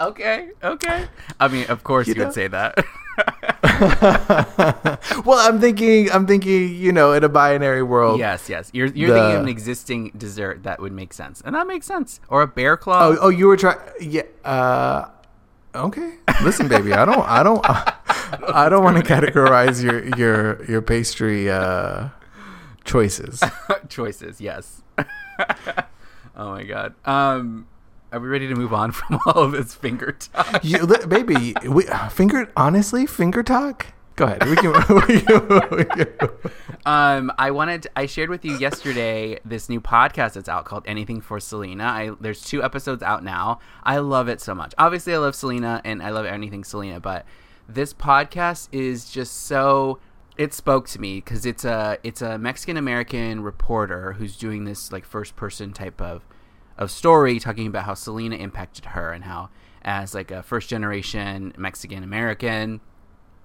okay, 0.00 0.50
okay. 0.62 1.06
I 1.38 1.48
mean, 1.48 1.66
of 1.66 1.84
course 1.84 2.08
you, 2.08 2.14
know? 2.14 2.24
would 2.24 2.34
say 2.34 2.48
that. 2.48 2.84
well, 5.24 5.38
I'm 5.38 5.60
thinking, 5.60 6.10
I'm 6.10 6.26
thinking, 6.26 6.74
you 6.74 6.90
know, 6.90 7.12
in 7.12 7.22
a 7.22 7.28
binary 7.28 7.82
world. 7.82 8.18
yes, 8.18 8.48
yes. 8.48 8.70
You're 8.72 8.88
you're 8.88 9.08
The- 9.10 9.14
thinking 9.14 9.36
of 9.36 9.42
an 9.44 9.48
existing 9.48 10.12
dessert 10.16 10.64
that 10.64 10.80
would 10.80 10.92
make 10.92 11.12
sense, 11.12 11.40
and 11.44 11.54
that 11.54 11.66
makes 11.66 11.86
sense. 11.86 12.20
Or 12.28 12.42
a 12.42 12.46
bear 12.48 12.76
claw. 12.76 13.08
Oh, 13.08 13.18
oh, 13.22 13.28
you 13.28 13.46
were 13.46 13.56
trying. 13.56 13.78
Yeah. 14.00 14.22
Uh, 14.44 15.08
okay. 15.74 16.14
Listen, 16.42 16.68
baby, 16.68 16.92
I 16.92 17.04
don't, 17.04 17.26
I 17.26 17.42
don't, 17.42 17.64
I 18.54 18.68
don't 18.68 18.84
want 18.84 18.96
to 18.96 19.02
categorize 19.02 19.82
your 19.82 20.04
your 20.16 20.64
your 20.64 20.82
pastry 20.82 21.50
uh, 21.50 22.08
choices. 22.84 23.42
choices. 23.88 24.40
Yes. 24.40 24.82
oh 24.98 26.50
my 26.50 26.64
god. 26.64 26.94
Um, 27.04 27.66
are 28.12 28.20
we 28.20 28.28
ready 28.28 28.48
to 28.48 28.54
move 28.54 28.72
on 28.72 28.90
from 28.92 29.20
all 29.26 29.42
of 29.42 29.52
this 29.52 29.74
finger 29.74 30.12
talk? 30.12 30.64
You, 30.64 30.86
baby, 30.86 31.54
we, 31.66 31.84
finger. 32.10 32.50
Honestly, 32.56 33.06
finger 33.06 33.42
talk. 33.42 33.86
Go 34.16 34.26
ahead. 34.26 34.42
We 34.48 34.56
can. 35.84 36.18
Um, 36.86 37.32
I 37.38 37.50
wanted 37.50 37.86
I 37.94 38.06
shared 38.06 38.30
with 38.30 38.44
you 38.44 38.56
yesterday 38.56 39.38
this 39.44 39.68
new 39.68 39.80
podcast 39.80 40.34
that's 40.34 40.48
out 40.48 40.64
called 40.64 40.84
Anything 40.86 41.20
for 41.20 41.40
Selena. 41.40 41.84
I 41.84 42.10
there's 42.20 42.42
two 42.42 42.62
episodes 42.62 43.02
out 43.02 43.22
now. 43.22 43.60
I 43.82 43.98
love 43.98 44.28
it 44.28 44.40
so 44.40 44.54
much. 44.54 44.74
Obviously, 44.78 45.14
I 45.14 45.18
love 45.18 45.34
Selena 45.34 45.80
and 45.84 46.02
I 46.02 46.10
love 46.10 46.26
anything 46.26 46.64
Selena, 46.64 47.00
but 47.00 47.24
this 47.68 47.92
podcast 47.92 48.68
is 48.72 49.10
just 49.10 49.44
so 49.46 49.98
it 50.36 50.54
spoke 50.54 50.88
to 50.88 51.00
me 51.00 51.16
because 51.16 51.44
it's 51.44 51.64
a 51.64 51.98
it's 52.02 52.22
a 52.22 52.38
Mexican 52.38 52.76
American 52.76 53.42
reporter 53.42 54.14
who's 54.14 54.36
doing 54.36 54.64
this 54.64 54.90
like 54.90 55.04
first 55.04 55.36
person 55.36 55.72
type 55.72 56.00
of 56.00 56.26
of 56.78 56.90
story 56.90 57.38
talking 57.38 57.66
about 57.66 57.84
how 57.84 57.94
Selena 57.94 58.36
impacted 58.36 58.86
her 58.86 59.12
and 59.12 59.24
how 59.24 59.50
as 59.82 60.14
like 60.14 60.30
a 60.30 60.42
first 60.42 60.70
generation 60.70 61.52
Mexican 61.58 62.02
American 62.02 62.80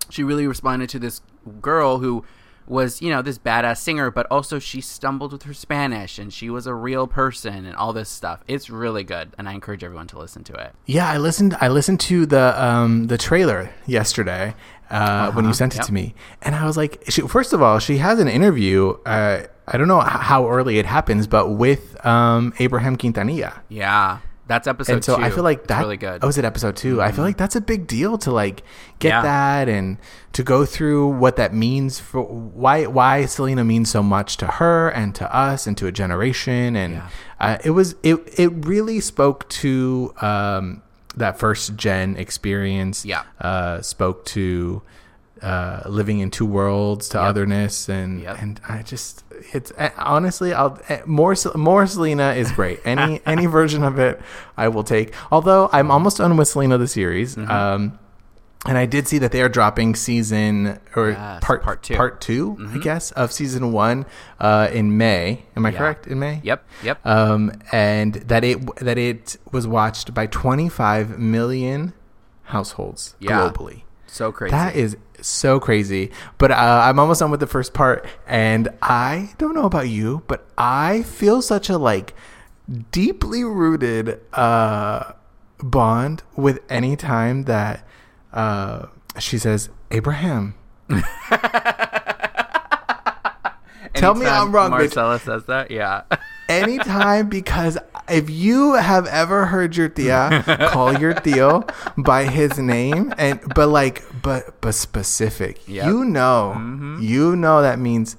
she 0.09 0.23
really 0.23 0.47
responded 0.47 0.89
to 0.89 0.99
this 0.99 1.21
girl 1.61 1.99
who 1.99 2.23
was 2.67 2.99
you 2.99 3.11
know 3.11 3.21
this 3.21 3.37
badass 3.37 3.77
singer 3.77 4.09
but 4.09 4.25
also 4.31 4.57
she 4.57 4.81
stumbled 4.81 5.31
with 5.31 5.43
her 5.43 5.53
spanish 5.53 6.17
and 6.17 6.33
she 6.33 6.49
was 6.49 6.65
a 6.65 6.73
real 6.73 7.05
person 7.05 7.63
and 7.63 7.75
all 7.75 7.93
this 7.93 8.09
stuff 8.09 8.43
it's 8.47 8.71
really 8.71 9.03
good 9.03 9.31
and 9.37 9.47
i 9.47 9.53
encourage 9.53 9.83
everyone 9.83 10.07
to 10.07 10.17
listen 10.17 10.43
to 10.43 10.51
it 10.53 10.73
Yeah, 10.87 11.07
I 11.07 11.17
listened. 11.17 11.55
I 11.61 11.67
listened 11.67 11.99
to 12.01 12.25
the 12.25 12.45
um, 12.63 13.05
the 13.05 13.19
trailer 13.19 13.69
yesterday 13.85 14.55
uh, 14.89 15.31
when 15.33 15.45
you 15.45 15.53
sent 15.53 15.75
it 15.75 15.79
Yep. 15.79 15.85
to 15.87 15.93
me, 15.93 16.15
and 16.41 16.55
I 16.55 16.65
was 16.65 16.75
like, 16.77 17.03
she, 17.09 17.21
first 17.21 17.53
of 17.53 17.61
all, 17.61 17.79
she 17.79 17.97
has 17.97 18.19
an 18.19 18.27
interview. 18.27 18.89
Uh, 19.05 19.43
I 19.67 19.77
don't 19.77 19.87
know 19.87 19.99
how 19.99 20.47
early 20.49 20.77
it 20.77 20.85
happens, 20.85 21.25
but 21.27 21.49
with 21.49 21.83
um, 22.05 22.53
Abraham 22.59 22.95
Quintanilla. 22.97 23.61
yeah 23.69 24.19
that's 24.47 24.67
episode 24.67 24.93
and 24.93 25.03
so 25.05 25.15
two. 25.17 25.23
I 25.23 25.29
feel 25.31 25.43
like 25.43 25.59
It's 25.59 25.67
that 25.69 25.79
really 25.81 25.97
good 25.97 26.23
Oh, 26.23 26.27
was 26.27 26.37
it 26.37 26.45
episode 26.45 26.75
2 26.75 27.01
I 27.01 27.11
feel 27.11 27.23
like 27.25 27.37
that's 27.37 27.55
a 27.55 27.61
big 27.61 27.87
deal 27.87 28.17
to 28.19 28.31
like 28.31 28.61
get 28.99 29.09
Yeah. 29.09 29.21
that 29.23 29.69
and 29.69 29.97
to 30.33 30.43
go 30.43 30.65
through 30.65 31.07
what 31.07 31.35
that 31.37 31.53
means 31.53 31.99
for 31.99 32.21
why 32.23 32.85
why 32.85 33.25
Selena 33.25 33.63
means 33.63 33.89
so 33.89 34.03
much 34.03 34.37
to 34.37 34.47
her 34.47 34.89
and 34.89 35.15
to 35.15 35.35
us 35.35 35.65
and 35.65 35.75
to 35.77 35.87
a 35.87 35.91
generation. 35.91 36.75
And 36.75 36.93
Yeah. 36.95 37.09
uh, 37.39 37.57
it 37.63 37.71
was 37.71 37.95
it 38.03 38.17
it 38.39 38.49
really 38.65 38.99
spoke 38.99 39.47
to 39.49 40.13
um, 40.21 40.81
that 41.15 41.39
first 41.39 41.75
gen 41.75 42.15
experience. 42.17 43.05
Yeah. 43.05 43.23
uh, 43.41 43.81
spoke 43.81 44.25
to. 44.25 44.81
Uh, 45.41 45.81
living 45.85 46.19
in 46.19 46.31
two 46.31 46.45
worlds 46.45 47.09
to 47.09 47.17
Yep. 47.17 47.27
otherness 47.29 47.89
and 47.89 48.21
Yep. 48.21 48.41
and 48.41 48.61
I 48.69 48.81
just 48.83 49.25
it's 49.53 49.73
eh, 49.77 49.89
honestly 49.97 50.53
I'll 50.53 50.79
eh, 50.87 51.01
more 51.05 51.35
more 51.55 51.85
Selena 51.85 52.33
is 52.33 52.53
great 52.53 52.79
any 52.85 53.19
any 53.25 53.45
version 53.45 53.83
of 53.83 53.99
it 53.99 54.21
I 54.55 54.69
will 54.69 54.85
take 54.85 55.13
although 55.33 55.69
I'm 55.73 55.91
almost 55.91 56.17
done 56.19 56.37
with 56.37 56.47
Selena 56.47 56.77
the 56.77 56.87
series 56.87 57.35
Mm-hmm. 57.35 57.51
um 57.51 57.99
and 58.67 58.77
I 58.79 58.85
did 58.87 59.07
see 59.09 59.17
that 59.19 59.31
they 59.33 59.41
are 59.41 59.49
dropping 59.49 59.93
season 59.95 60.79
or 60.95 61.09
Yes, 61.11 61.43
part 61.43 61.61
part 61.61 61.83
two. 61.83 61.93
Mm-hmm. 61.93 61.97
part 61.97 62.21
2 62.21 62.57
I 62.73 62.77
guess 62.79 63.11
of 63.11 63.33
season 63.33 63.73
1 63.73 64.05
uh 64.39 64.69
in 64.71 64.95
May 64.97 65.43
am 65.57 65.65
I 65.65 65.71
Yeah. 65.71 65.77
correct 65.77 66.07
in 66.07 66.17
May 66.17 66.39
yep 66.43 66.63
yep 66.81 67.05
um 67.05 67.51
and 67.73 68.13
that 68.31 68.45
it 68.45 68.57
that 68.77 68.97
it 68.97 69.35
was 69.51 69.67
watched 69.67 70.13
by 70.13 70.27
25 70.27 71.19
million 71.19 71.91
households 72.43 73.15
Yeah. 73.19 73.31
globally 73.49 73.81
so 74.15 74.31
crazy 74.31 74.51
that 74.51 74.75
is 74.75 74.97
so 75.21 75.59
crazy. 75.59 76.11
But 76.37 76.51
uh, 76.51 76.81
I'm 76.83 76.99
almost 76.99 77.19
done 77.19 77.31
with 77.31 77.39
the 77.39 77.47
first 77.47 77.73
part, 77.73 78.05
and 78.27 78.69
I 78.81 79.31
don't 79.37 79.53
know 79.55 79.65
about 79.65 79.89
you, 79.89 80.23
but 80.27 80.47
I 80.57 81.03
feel 81.03 81.41
such 81.41 81.69
a 81.69 81.77
like 81.77 82.13
deeply 82.91 83.43
rooted 83.43 84.19
uh, 84.33 85.13
bond 85.59 86.23
with 86.35 86.59
any 86.69 86.95
time 86.95 87.43
that 87.43 87.87
uh, 88.33 88.87
she 89.19 89.37
says 89.37 89.69
Abraham. 89.91 90.55
Tell 93.93 94.13
me 94.13 94.25
I'm 94.25 94.51
wrong, 94.51 94.71
bitch. 94.71 94.95
marcella 94.95 95.19
says 95.19 95.45
that 95.45 95.71
yeah 95.71 96.03
anytime 96.61 97.29
because 97.29 97.77
if 98.09 98.29
you 98.29 98.73
have 98.73 99.05
ever 99.07 99.45
heard 99.45 99.75
your 99.75 99.89
tia 99.89 100.43
call 100.69 100.97
your 100.97 101.13
tío 101.13 101.67
by 102.03 102.23
his 102.25 102.57
name 102.59 103.13
and 103.17 103.41
but 103.53 103.67
like 103.67 104.03
but 104.21 104.59
but 104.61 104.73
specific 104.73 105.59
Yep. 105.67 105.87
you 105.87 106.05
know 106.05 106.53
mm-hmm. 106.55 106.99
you 107.01 107.35
know 107.35 107.61
that 107.61 107.79
means 107.79 108.17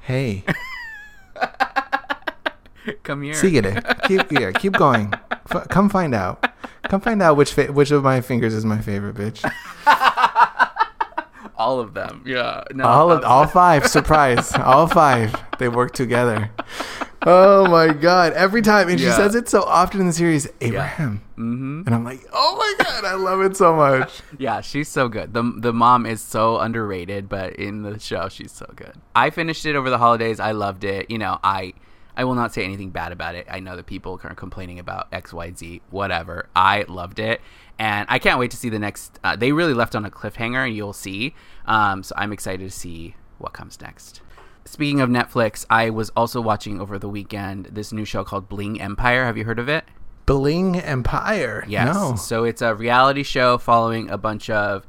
hey. 0.00 0.44
Come 3.02 3.22
here. 3.22 3.32
Síguele. 3.32 3.80
keep 4.06 4.30
yeah, 4.30 4.52
keep 4.52 4.74
going. 4.74 5.12
F- 5.50 5.68
come 5.68 5.88
find 5.88 6.14
out. 6.14 6.44
Come 6.82 7.00
find 7.00 7.22
out 7.22 7.36
which 7.36 7.54
fa- 7.54 7.72
which 7.72 7.90
of 7.90 8.02
my 8.02 8.20
fingers 8.20 8.52
is 8.52 8.64
my 8.64 8.78
favorite 8.78 9.16
bitch. 9.16 9.40
All 11.56 11.80
of 11.80 11.94
them. 11.94 12.22
Yeah. 12.26 12.64
No 12.72 12.84
all 12.84 13.12
of 13.12 13.24
all 13.24 13.46
five. 13.46 13.86
Surprise. 13.86 14.52
All 14.54 14.88
five. 14.88 15.34
They 15.58 15.68
work 15.68 15.94
together 15.94 16.50
oh 17.26 17.66
my 17.66 17.92
god 17.92 18.32
every 18.34 18.60
time 18.62 18.88
and 18.88 18.98
she 18.98 19.06
Yeah. 19.06 19.16
says 19.16 19.34
it 19.34 19.48
so 19.48 19.62
often 19.62 20.00
in 20.00 20.06
the 20.06 20.12
series 20.12 20.46
abraham 20.60 21.22
mm-hmm. 21.32 21.82
and 21.86 21.94
i'm 21.94 22.04
like 22.04 22.20
oh 22.32 22.56
my 22.56 22.84
god 22.84 23.04
i 23.04 23.14
love 23.14 23.40
it 23.40 23.56
so 23.56 23.74
much 23.74 24.20
Yeah, 24.38 24.60
she's 24.60 24.88
so 24.88 25.08
good. 25.08 25.32
The 25.32 25.42
the 25.58 25.72
mom 25.72 26.06
is 26.06 26.20
so 26.20 26.58
underrated, 26.58 27.28
but 27.28 27.54
in 27.56 27.82
the 27.82 27.98
show 27.98 28.28
she's 28.28 28.52
so 28.52 28.66
good. 28.74 28.92
I 29.14 29.30
finished 29.30 29.64
it 29.64 29.76
over 29.76 29.90
the 29.90 29.98
holidays. 29.98 30.40
I 30.40 30.52
loved 30.52 30.84
it. 30.84 31.10
You 31.10 31.18
know, 31.18 31.38
I 31.42 31.72
I 32.16 32.24
will 32.24 32.34
not 32.34 32.52
say 32.52 32.64
anything 32.64 32.90
bad 32.90 33.12
about 33.12 33.34
it. 33.36 33.46
I 33.50 33.60
know 33.60 33.76
that 33.76 33.86
people 33.86 34.20
are 34.22 34.34
complaining 34.34 34.78
about 34.78 35.10
XYZ, 35.12 35.80
whatever. 35.90 36.48
I 36.54 36.84
loved 36.88 37.18
it. 37.18 37.40
And 37.78 38.06
I 38.08 38.18
can't 38.18 38.38
wait 38.38 38.50
to 38.52 38.56
see 38.56 38.68
the 38.68 38.78
next 38.78 39.18
uh, 39.24 39.36
they 39.36 39.52
really 39.52 39.74
left 39.74 39.94
on 39.94 40.04
a 40.04 40.10
cliffhanger 40.10 40.72
you'll 40.74 40.92
see. 40.92 41.34
Um, 41.66 42.02
so 42.02 42.14
I'm 42.18 42.32
excited 42.32 42.68
to 42.68 42.76
see 42.76 43.14
what 43.38 43.52
comes 43.52 43.80
next. 43.80 44.20
Speaking 44.66 45.00
of 45.00 45.10
Netflix, 45.10 45.66
I 45.68 45.90
was 45.90 46.10
also 46.10 46.40
watching 46.40 46.80
over 46.80 46.98
the 46.98 47.08
weekend 47.08 47.66
this 47.66 47.92
new 47.92 48.04
show 48.04 48.24
called 48.24 48.48
Bling 48.48 48.80
Empire. 48.80 49.26
Have 49.26 49.36
you 49.36 49.44
heard 49.44 49.58
of 49.58 49.68
it? 49.68 49.84
bling 50.26 50.76
empire 50.76 51.64
Yes. 51.68 51.94
no 51.94 52.16
So 52.16 52.44
it's 52.44 52.62
a 52.62 52.74
reality 52.74 53.22
show 53.22 53.58
following 53.58 54.08
a 54.08 54.18
bunch 54.18 54.48
of 54.50 54.86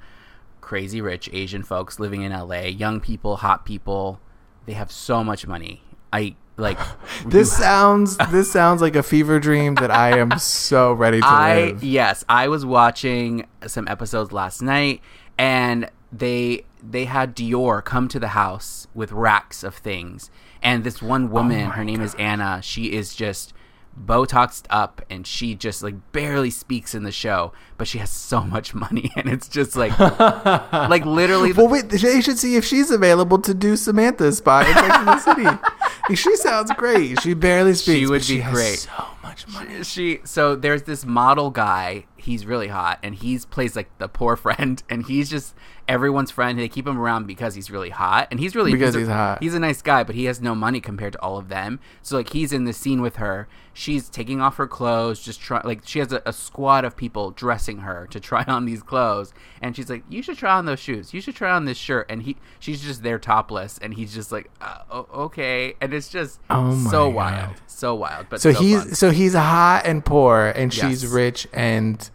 crazy 0.62 1.02
rich 1.02 1.30
Asian 1.34 1.64
folks 1.64 2.00
living 2.00 2.24
in 2.24 2.32
LA, 2.32 2.62
young 2.62 3.00
people, 3.00 3.38
hot 3.38 3.66
people. 3.66 4.20
They 4.66 4.74
have 4.74 4.92
so 4.92 5.24
much 5.24 5.46
money. 5.46 5.84
I 6.12 6.36
like 6.58 6.80
this 7.26 7.56
sounds 7.56 8.18
this 8.32 8.52
sounds 8.52 8.82
like 8.82 8.96
a 8.96 9.04
fever 9.04 9.42
dream 9.42 9.76
that 9.76 9.92
i 9.92 10.18
am 10.18 10.40
so 10.40 10.94
ready 10.94 11.20
to 11.20 11.28
I 11.28 11.56
live 11.66 11.84
yes, 11.84 12.24
I 12.30 12.48
was 12.48 12.66
watching 12.66 13.46
some 13.68 13.90
episodes 13.90 14.32
last 14.32 14.62
night 14.62 15.02
and 15.38 15.90
they 16.20 16.66
they 16.84 17.06
had 17.06 17.36
Dior 17.36 17.84
come 17.84 18.08
to 18.10 18.20
the 18.20 18.30
house 18.30 18.88
with 18.94 19.12
racks 19.12 19.64
of 19.64 19.76
things. 19.76 20.30
And 20.62 20.84
this 20.84 21.02
one 21.02 21.26
oh 21.26 21.28
woman, 21.28 21.72
her 21.72 21.84
name 21.84 22.02
is 22.02 22.16
Anna, 22.16 22.62
she 22.62 22.94
is 22.94 23.16
just 23.16 23.54
botoxed 23.98 24.66
up 24.70 25.02
and 25.10 25.26
she 25.26 25.56
just 25.56 25.82
like 25.82 25.96
barely 26.12 26.50
speaks 26.50 26.94
in 26.94 27.04
the 27.04 27.12
show, 27.12 27.54
but 27.78 27.88
she 27.88 27.98
has 28.00 28.10
so 28.10 28.42
much 28.42 28.74
money 28.74 29.10
and 29.16 29.30
it's 29.30 29.48
just 29.48 29.76
like 29.76 29.98
like 30.74 31.06
literally 31.06 31.54
well 31.54 31.68
wait 31.70 31.88
they 31.90 32.20
should 32.22 32.38
see 32.38 32.56
if 32.58 32.66
she's 32.66 32.92
available 32.92 33.38
to 33.40 33.54
do 33.54 33.78
samantha's 33.78 34.40
spot 34.40 34.68
in 34.68 34.74
Sex 34.74 34.96
and 34.98 35.08
the 35.08 35.20
city 35.20 36.16
she 36.16 36.36
sounds 36.36 36.72
great 36.74 37.22
she 37.22 37.34
barely 37.34 37.74
speaks 37.74 38.00
She 38.00 38.06
would 38.06 38.20
be 38.20 38.26
she 38.26 38.40
has 38.42 38.54
great. 38.54 38.80
so 38.80 39.06
much 39.24 39.48
money 39.48 39.82
she 39.84 40.20
so 40.26 40.58
there's 40.58 40.84
this 40.84 41.06
model 41.06 41.50
guy 41.50 42.06
he's 42.18 42.46
really 42.46 42.68
hot 42.68 43.00
and 43.02 43.16
he's 43.16 43.46
plays 43.46 43.78
like 43.78 43.90
the 43.98 44.10
poor 44.10 44.36
friend 44.36 44.84
and 44.90 45.06
he's 45.06 45.30
just 45.30 45.56
everyone's 45.88 46.32
friend 46.32 46.58
they 46.58 46.68
keep 46.68 46.88
him 46.88 46.98
around 47.00 47.28
because 47.28 47.54
he's 47.54 47.70
really 47.70 47.92
hot 47.92 48.28
and 48.32 48.40
he's 48.40 48.56
really 48.56 48.72
Because 48.72 48.96
a- 48.96 49.00
he's 49.00 49.08
hot. 49.08 49.44
he's 49.44 49.54
a 49.54 49.60
nice 49.60 49.82
guy 49.84 50.04
but 50.04 50.16
he 50.16 50.26
has 50.26 50.42
no 50.42 50.56
money 50.56 50.82
compared 50.82 51.14
to 51.14 51.22
all 51.22 51.38
of 51.38 51.48
them. 51.50 51.80
So 52.02 52.18
like 52.18 52.30
he's 52.32 52.52
in 52.52 52.64
the 52.66 52.74
scene 52.74 53.02
with 53.02 53.18
her. 53.18 53.48
She's 53.74 54.08
taking 54.10 54.42
off 54.42 54.56
her 54.56 54.68
clothes 54.68 55.22
just 55.22 55.42
try 55.42 55.62
like 55.64 55.82
she 55.86 56.00
has 56.00 56.12
a, 56.12 56.22
a 56.26 56.34
squad 56.34 56.86
of 56.86 56.96
people 56.98 57.32
dressing 57.32 57.80
her 57.80 58.08
to 58.12 58.20
try 58.20 58.44
on 58.48 58.66
these 58.66 58.82
clothes 58.82 59.34
and 59.62 59.76
she's 59.76 59.90
like 59.90 60.04
you 60.10 60.24
should 60.24 60.38
try 60.38 60.54
on 60.56 60.66
those 60.66 60.80
shoes. 60.80 61.14
You 61.14 61.22
should 61.22 61.36
try 61.36 61.52
on 61.52 61.66
this 61.66 61.78
shirt. 61.78 62.08
And 62.10 62.24
he 62.24 62.38
she's 62.60 62.82
just 62.82 63.04
there 63.04 63.20
topless 63.20 63.78
and 63.78 63.94
he's 63.94 64.14
just 64.14 64.32
like 64.32 64.50
uh, 64.62 65.04
okay. 65.14 65.76
And 65.82 65.94
it's 65.94 66.10
just 66.10 66.40
Oh 66.50 66.64
my 66.76 66.90
so 66.90 67.08
God. 67.10 67.16
wild. 67.16 67.56
So 67.68 67.94
wild 67.96 68.26
but 68.30 68.42
so, 68.42 68.54
so 68.54 68.60
he's 68.62 68.80
fun. 68.84 68.96
so 68.96 69.12
he's 69.12 69.34
hot 69.36 69.84
and 69.86 70.04
poor 70.04 70.52
and 70.56 70.74
she's 70.74 71.06
rich 71.06 71.48
and 71.54 72.10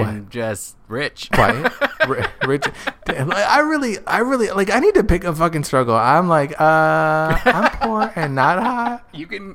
and 0.00 0.30
just 0.30 0.76
rich. 0.88 1.28
quiet 1.32 1.72
Ri- 2.08 2.24
rich 2.46 2.64
Damn, 3.04 3.28
like, 3.28 3.46
i 3.46 3.60
really 3.60 3.98
i 4.06 4.18
really 4.18 4.50
like 4.50 4.70
i 4.70 4.78
need 4.80 4.94
to 4.94 5.04
pick 5.04 5.24
a 5.24 5.34
fucking 5.34 5.64
struggle 5.64 5.94
i'm 5.94 6.28
like 6.28 6.52
uh 6.60 7.38
i'm 7.44 7.70
poor 7.80 8.12
and 8.16 8.34
not 8.34 8.62
hot 8.62 9.08
you 9.12 9.26
can, 9.26 9.54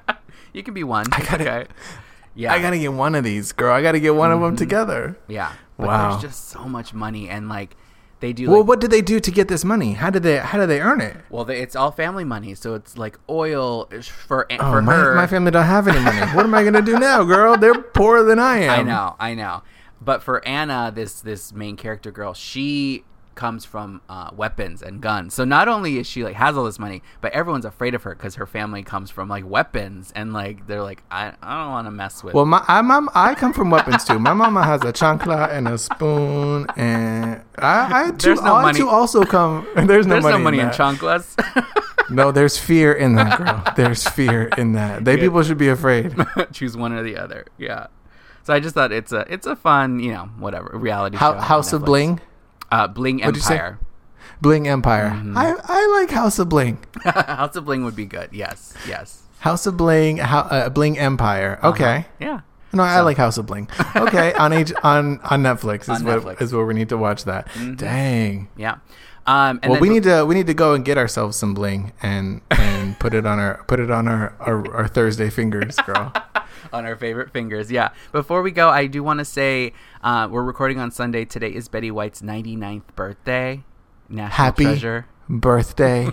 you 0.52 0.62
can 0.62 0.74
be 0.74 0.84
one. 0.84 1.06
I 1.12 1.22
gotta- 1.24 1.50
okay. 1.60 1.66
Yeah, 2.34 2.52
i 2.52 2.60
gotta 2.60 2.78
get 2.78 2.92
one 2.92 3.14
of 3.14 3.22
these 3.24 3.52
girl 3.52 3.72
i 3.72 3.80
gotta 3.82 4.00
get 4.00 4.14
one 4.14 4.32
of 4.32 4.40
them 4.40 4.56
together 4.56 5.16
yeah. 5.28 5.52
But 5.76 5.86
Wow. 5.88 6.10
There's 6.10 6.22
just 6.22 6.48
so 6.50 6.64
much 6.68 6.94
money, 6.94 7.28
and 7.28 7.48
like 7.48 7.76
they 8.24 8.32
do. 8.32 8.48
well 8.50 8.60
like, 8.60 8.68
what 8.70 8.80
did 8.80 8.90
they 8.90 9.02
do 9.02 9.20
to 9.20 9.30
get 9.38 9.46
this 9.48 9.64
money 9.64 9.92
how 10.02 10.10
did 10.10 10.22
they 10.22 10.36
how 10.38 10.56
did 10.58 10.68
they 10.72 10.80
earn 10.80 11.00
it 11.00 11.14
well, 11.30 11.44
they, 11.44 11.60
it's 11.64 11.76
all 11.76 11.90
family 11.90 12.24
money, 12.24 12.54
so 12.54 12.74
it's 12.74 12.96
like 13.04 13.18
oil 13.28 13.86
for 14.28 14.46
eh, 14.50 14.56
Oh, 14.60 14.70
for 14.72 14.82
my, 14.82 14.94
her. 14.94 15.14
my 15.14 15.26
family 15.26 15.50
don't 15.50 15.64
have 15.76 15.86
any 15.88 16.00
money. 16.00 16.20
What 16.36 16.44
am 16.48 16.54
I 16.54 16.62
gonna 16.64 16.82
do 16.92 16.98
now, 16.98 17.24
girl? 17.24 17.56
They're 17.56 17.74
poorer 17.98 18.22
than 18.22 18.38
I 18.38 18.56
am. 18.70 18.80
I 18.80 18.82
know, 18.82 19.16
I 19.18 19.34
know. 19.34 19.62
But 20.00 20.22
for 20.22 20.36
Anna, 20.46 20.92
this 20.94 21.20
this 21.20 21.52
main 21.52 21.76
character 21.76 22.10
girl, 22.12 22.34
she 22.34 23.04
comes 23.34 23.64
from 23.64 24.00
uh, 24.08 24.30
weapons 24.34 24.82
and 24.82 25.00
guns. 25.00 25.34
So 25.34 25.44
not 25.44 25.68
only 25.68 25.98
is 25.98 26.06
she 26.06 26.24
like 26.24 26.36
has 26.36 26.56
all 26.56 26.64
this 26.64 26.78
money, 26.78 27.02
but 27.20 27.32
everyone's 27.32 27.64
afraid 27.64 27.94
of 27.94 28.02
her 28.04 28.14
because 28.14 28.36
her 28.36 28.46
family 28.46 28.82
comes 28.82 29.10
from 29.10 29.28
like 29.28 29.48
weapons, 29.48 30.12
and 30.14 30.32
like 30.32 30.66
they're 30.66 30.82
like, 30.82 31.02
I, 31.10 31.32
I 31.42 31.62
don't 31.62 31.70
want 31.70 31.86
to 31.86 31.90
mess 31.90 32.22
with. 32.22 32.34
Well, 32.34 32.46
my 32.46 32.64
I, 32.66 32.82
mom, 32.82 33.08
I 33.14 33.34
come 33.34 33.52
from 33.52 33.70
weapons 33.70 34.04
too. 34.04 34.18
My 34.18 34.32
mama 34.32 34.62
has 34.62 34.82
a 34.82 34.92
chancla 34.92 35.50
and 35.50 35.68
a 35.68 35.78
spoon, 35.78 36.66
and 36.76 37.42
I, 37.58 38.06
I 38.06 38.10
too, 38.12 38.34
no 38.36 38.56
I 38.56 38.72
too 38.72 38.88
also 38.88 39.24
come. 39.24 39.66
There's 39.74 40.06
no 40.06 40.14
There's 40.14 40.24
money. 40.24 40.38
no 40.38 40.44
money 40.44 40.58
in, 40.60 40.66
that. 40.66 40.74
chanclas. 40.74 41.36
No, 42.10 42.32
there's 42.32 42.58
fear 42.58 42.92
in 42.92 43.14
that, 43.14 43.38
girl. 43.38 43.62
There's 43.76 44.06
fear 44.06 44.50
in 44.58 44.72
that. 44.72 45.06
They 45.06 45.16
people 45.16 45.42
should 45.42 45.56
be 45.56 45.68
afraid. 45.68 46.14
choose 46.52 46.76
one 46.76 46.92
or 46.92 47.02
the 47.02 47.16
other. 47.16 47.46
Yeah. 47.56 47.86
So 48.42 48.52
I 48.52 48.60
just 48.60 48.74
thought 48.74 48.92
it's 48.92 49.10
a 49.10 49.24
it's 49.32 49.46
a 49.46 49.56
fun 49.56 50.00
you 50.00 50.12
know 50.12 50.24
whatever 50.38 50.70
reality 50.76 51.16
How, 51.16 51.32
show. 51.32 51.40
House 51.40 51.72
of 51.72 51.84
Bling. 51.84 52.20
Uh, 52.74 52.88
Bling 52.88 53.20
What'd 53.20 53.36
you 53.36 53.42
say? 53.42 53.54
Empire. 53.54 53.78
Bling 54.40 54.66
Empire. 54.66 55.10
Mm-hmm. 55.10 55.38
I 55.38 55.54
I 55.62 56.00
like 56.00 56.10
House 56.10 56.38
of 56.40 56.48
Bling. 56.48 56.78
House 57.04 57.54
of 57.54 57.64
Bling 57.64 57.84
would 57.84 57.94
be 57.94 58.04
good. 58.04 58.30
Yes, 58.32 58.74
yes. 58.88 59.22
House 59.38 59.66
of 59.66 59.76
Bling. 59.76 60.16
How, 60.18 60.40
uh, 60.40 60.68
Bling 60.70 60.98
Empire. 60.98 61.58
Uh-huh. 61.62 61.68
Okay. 61.70 62.06
Yeah. 62.18 62.40
No, 62.72 62.82
I 62.82 63.00
like 63.02 63.16
House 63.16 63.38
of 63.38 63.46
Bling. 63.46 63.68
Okay, 63.94 64.32
on 64.34 64.52
H 64.52 64.72
on 64.82 65.20
on 65.20 65.42
Netflix 65.44 65.82
is 65.88 66.00
On 66.00 66.04
what 66.04 66.18
Netflix. 66.18 66.34
Mm-hmm. 66.34 66.44
is 66.44 66.52
where 66.52 66.66
we 66.66 66.74
need 66.74 66.88
to 66.88 66.98
watch 66.98 67.24
that. 67.24 67.46
Dang. 67.76 68.48
Yeah. 68.56 68.78
Um, 69.26 69.58
and 69.62 69.70
well, 69.70 69.80
then 69.80 69.88
we 69.88 69.88
need 69.88 70.02
to 70.04 70.24
we 70.24 70.34
need 70.34 70.46
to 70.48 70.54
go 70.54 70.74
and 70.74 70.84
get 70.84 70.98
ourselves 70.98 71.36
some 71.36 71.54
bling 71.54 71.92
and 72.02 72.42
and 72.50 72.98
put 72.98 73.14
it 73.14 73.24
on 73.24 73.38
our 73.38 73.64
put 73.66 73.80
it 73.80 73.90
on 73.90 74.06
our 74.06 74.34
our, 74.40 74.74
our 74.76 74.88
Thursday 74.88 75.30
fingers, 75.30 75.76
girl. 75.76 76.12
on 76.72 76.84
our 76.84 76.96
favorite 76.96 77.30
fingers. 77.32 77.70
Yeah. 77.70 77.90
Before 78.12 78.42
we 78.42 78.50
go, 78.50 78.68
I 78.68 78.86
do 78.86 79.02
want 79.02 79.18
to 79.20 79.24
say 79.24 79.72
uh, 80.02 80.28
we're 80.30 80.42
recording 80.42 80.78
on 80.78 80.90
Sunday. 80.90 81.24
Today 81.24 81.54
is 81.54 81.68
Betty 81.68 81.90
White's 81.90 82.20
99th 82.22 82.82
birthday. 82.96 83.64
National 84.10 84.28
Happy 84.36 84.64
treasure. 84.64 85.06
birthday, 85.28 86.08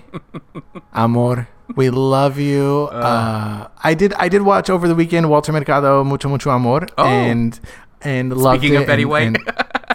amor. 0.93 1.50
We 1.76 1.89
love 1.89 2.38
you. 2.39 2.88
Uh, 2.91 3.67
I 3.84 3.93
did 3.93 4.13
I 4.13 4.30
did 4.30 4.41
watch 4.43 4.69
over 4.69 4.88
the 4.88 4.95
weekend 4.95 5.30
Walter 5.30 5.52
Mercado 5.52 6.04
Mucho 6.04 6.30
Mucho 6.30 6.52
Amor 6.52 6.88
Oh. 6.97 7.06
and 7.06 7.60
and 8.02 8.36
loved 8.36 8.62
Speaking 8.62 8.76
it. 8.78 8.82
of 8.82 8.88
Betty 8.88 9.04
and- 9.04 9.12
White. 9.12 9.38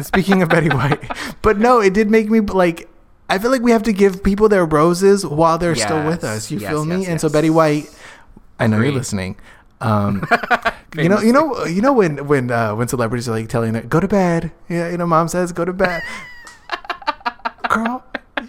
speaking 0.04 0.42
of 0.42 0.48
Betty 0.50 0.68
White, 0.74 1.02
but 1.42 1.58
no, 1.58 1.80
it 1.80 1.94
did 1.94 2.10
make 2.10 2.28
me 2.30 2.40
like. 2.40 2.88
I 3.28 3.38
feel 3.38 3.50
like 3.50 3.62
we 3.62 3.72
have 3.72 3.82
to 3.84 3.92
give 3.92 4.22
people 4.22 4.48
their 4.48 4.64
roses 4.64 5.26
while 5.26 5.58
they're 5.58 5.74
still 5.74 6.06
with 6.06 6.22
us. 6.22 6.50
You 6.50 6.58
yes, 6.58 6.70
feel 6.70 6.84
me? 6.84 7.00
yes, 7.00 7.08
and 7.08 7.20
so. 7.20 7.28
Betty 7.28 7.50
White, 7.50 7.86
I 8.58 8.66
know 8.66 8.80
you're 8.80 8.92
listening. 8.92 9.36
Um, 9.80 10.26
you 10.96 11.08
know, 11.08 11.20
you 11.20 11.32
know, 11.32 11.64
you 11.66 11.82
know 11.82 11.92
when 11.92 12.26
when 12.26 12.50
uh, 12.50 12.74
when 12.74 12.88
celebrities 12.88 13.28
are 13.28 13.32
like 13.32 13.48
telling 13.48 13.74
it, 13.74 13.88
go 13.88 14.00
to 14.00 14.08
bed. 14.08 14.52
Yeah, 14.68 14.90
you 14.90 14.96
know, 14.96 15.06
mom 15.06 15.28
says 15.28 15.52
go 15.52 15.64
to 15.64 15.72
bed. 15.72 16.02
Girl, 17.68 18.04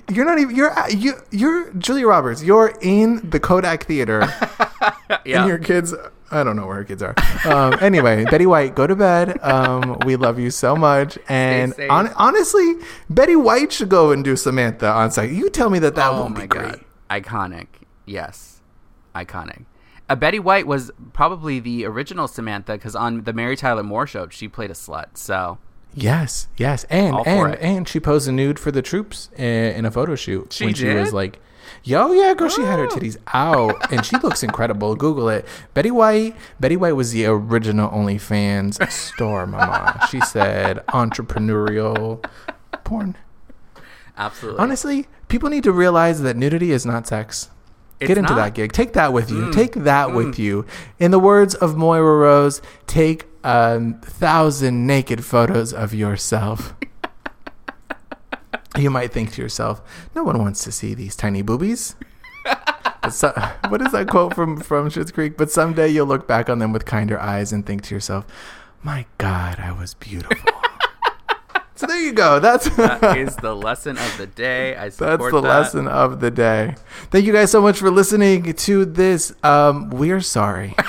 you're 0.09 0.25
not 0.25 0.39
even 0.39 0.55
you're 0.55 0.73
you 0.89 1.15
you're 1.31 1.73
Julia 1.73 2.07
Roberts. 2.07 2.43
You're 2.43 2.77
in 2.81 3.29
the 3.29 3.39
Kodak 3.39 3.85
Theater, 3.85 4.21
yeah. 5.25 5.41
and 5.41 5.47
your 5.47 5.57
kids. 5.57 5.93
I 6.31 6.43
don't 6.43 6.55
know 6.55 6.65
where 6.67 6.75
her 6.77 6.83
kids 6.83 7.01
are. 7.03 7.15
Um, 7.45 7.77
anyway, 7.81 8.25
Betty 8.25 8.45
White, 8.45 8.75
go 8.75 8.85
to 8.87 8.95
bed. 8.95 9.39
Um, 9.41 9.97
we 10.05 10.15
love 10.15 10.39
you 10.39 10.49
so 10.51 10.75
much. 10.75 11.17
And 11.29 11.73
hon- 11.89 12.11
honestly, 12.15 12.75
Betty 13.09 13.35
White 13.35 13.71
should 13.71 13.89
go 13.89 14.11
and 14.11 14.23
do 14.23 14.35
Samantha 14.35 14.87
on 14.89 15.11
site. 15.11 15.31
You 15.31 15.49
tell 15.49 15.69
me 15.69 15.79
that 15.79 15.95
that 15.95 16.11
oh 16.11 16.21
won't 16.21 16.33
my 16.35 16.41
be 16.41 16.47
great. 16.47 16.75
Iconic. 17.09 17.67
Yes. 18.05 18.61
Iconic. 19.15 19.65
Uh, 20.09 20.15
Betty 20.15 20.39
White 20.39 20.67
was 20.67 20.91
probably 21.13 21.59
the 21.59 21.85
original 21.85 22.27
Samantha 22.27 22.73
because 22.73 22.95
on 22.95 23.23
the 23.23 23.33
Mary 23.33 23.55
Tyler 23.57 23.83
Moore 23.83 24.07
show, 24.07 24.27
she 24.29 24.47
played 24.47 24.71
a 24.71 24.73
slut. 24.73 25.17
So 25.17 25.57
Yes, 25.93 26.47
yes, 26.57 26.83
and 26.85 27.15
and 27.25 27.53
it. 27.55 27.59
and 27.61 27.87
she 27.87 27.99
posed 27.99 28.27
a 28.27 28.31
nude 28.31 28.59
for 28.59 28.71
the 28.71 28.81
troops 28.83 29.29
in, 29.35 29.45
in 29.73 29.85
a 29.85 29.91
photo 29.91 30.15
shoot 30.15 30.53
She 30.53 30.65
when 30.65 30.73
she 30.75 30.87
was 30.93 31.11
like, 31.11 31.39
"Yo, 31.84 32.12
yeah, 32.13 32.34
girl, 32.34 32.49
she 32.49 32.62
had 32.63 32.80
her 32.80 32.88
titties 32.88 33.17
out, 33.34 33.91
and 33.91 34.06
she 34.06 34.17
looks 34.17 34.43
incredible. 34.43 34.95
Google 34.95 35.30
it. 35.30 35.45
Betty 35.73 35.91
White. 35.91 36.36
Betty 36.60 36.75
White 36.77 36.93
was 36.95 37.12
the 37.12 37.25
original 37.25 37.89
OnlyFans 37.89 38.91
star, 38.91 39.45
mama. 39.47 40.08
She 40.10 40.19
said 40.21 40.86
entrepreneurial 40.88 42.23
porn. 42.84 43.15
absolutely. 44.17 44.60
Honestly, 44.62 45.08
people 45.27 45.49
need 45.49 45.63
to 45.63 45.71
realize 45.71 46.21
that 46.21 46.36
nudity 46.38 46.71
is 46.71 46.86
not 46.86 47.08
sex. 47.08 47.49
It's 47.99 48.08
Get 48.10 48.17
into 48.19 48.34
not. 48.34 48.39
Mm. 48.39 48.43
that 48.45 48.53
gig. 48.53 48.71
Take 48.73 48.93
that 48.93 49.12
with 49.12 49.32
you. 49.32 49.51
Take 49.51 49.73
that 49.73 50.13
with 50.13 50.38
you. 50.38 50.65
In 50.99 51.10
the 51.10 51.17
words 51.19 51.56
of 51.56 51.75
Moira 51.75 52.17
Rose, 52.17 52.62
take 52.86 53.25
a 53.43 53.93
thousand 54.01 54.86
naked 54.86 55.25
photos 55.25 55.73
of 55.73 55.93
yourself. 55.95 56.75
you 58.75 58.89
might 58.89 59.12
think 59.12 59.32
to 59.34 59.41
yourself, 59.41 59.82
no 60.15 60.23
one 60.23 60.38
wants 60.39 60.63
to 60.65 60.71
see 60.71 60.93
these 60.93 61.15
tiny 61.15 61.41
boobies. 61.41 61.95
So, 63.12 63.30
what 63.69 63.82
is 63.82 63.93
that 63.93 64.10
quote 64.10 64.34
from 64.34 64.60
from 64.60 64.89
Schitt's 64.89 65.12
Creek? 65.12 65.38
But 65.38 65.49
someday 65.49 65.88
you'll 65.88 66.08
look 66.08 66.27
back 66.27 66.49
on 66.49 66.60
them 66.60 66.73
with 66.73 66.86
kinder 66.86 67.17
eyes 67.17 67.53
and 67.53 67.65
think 67.65 67.84
to 67.84 67.95
yourself, 67.95 68.25
"My 68.84 69.06
God, 69.17 69.60
I 69.60 69.71
was 69.71 69.93
beautiful." 69.93 70.51
so 71.75 71.88
there 71.88 72.01
you 72.01 72.12
go. 72.12 72.39
That's 72.41 72.67
that 72.75 73.17
is 73.17 73.38
the 73.38 73.56
lesson 73.56 73.97
of 73.97 74.17
the 74.17 74.27
day. 74.27 74.75
I 74.75 74.89
support 74.89 75.19
that's 75.19 75.32
the 75.32 75.41
that. 75.41 75.47
lesson 75.47 75.88
of 75.88 76.19
the 76.19 76.32
day. 76.32 76.75
Thank 77.10 77.25
you 77.25 77.32
guys 77.32 77.49
so 77.49 77.62
much 77.62 77.80
for 77.80 77.89
listening 77.89 78.53
to 78.53 78.84
this. 78.84 79.34
Um, 79.41 79.89
we're 79.89 80.21
sorry. 80.21 80.75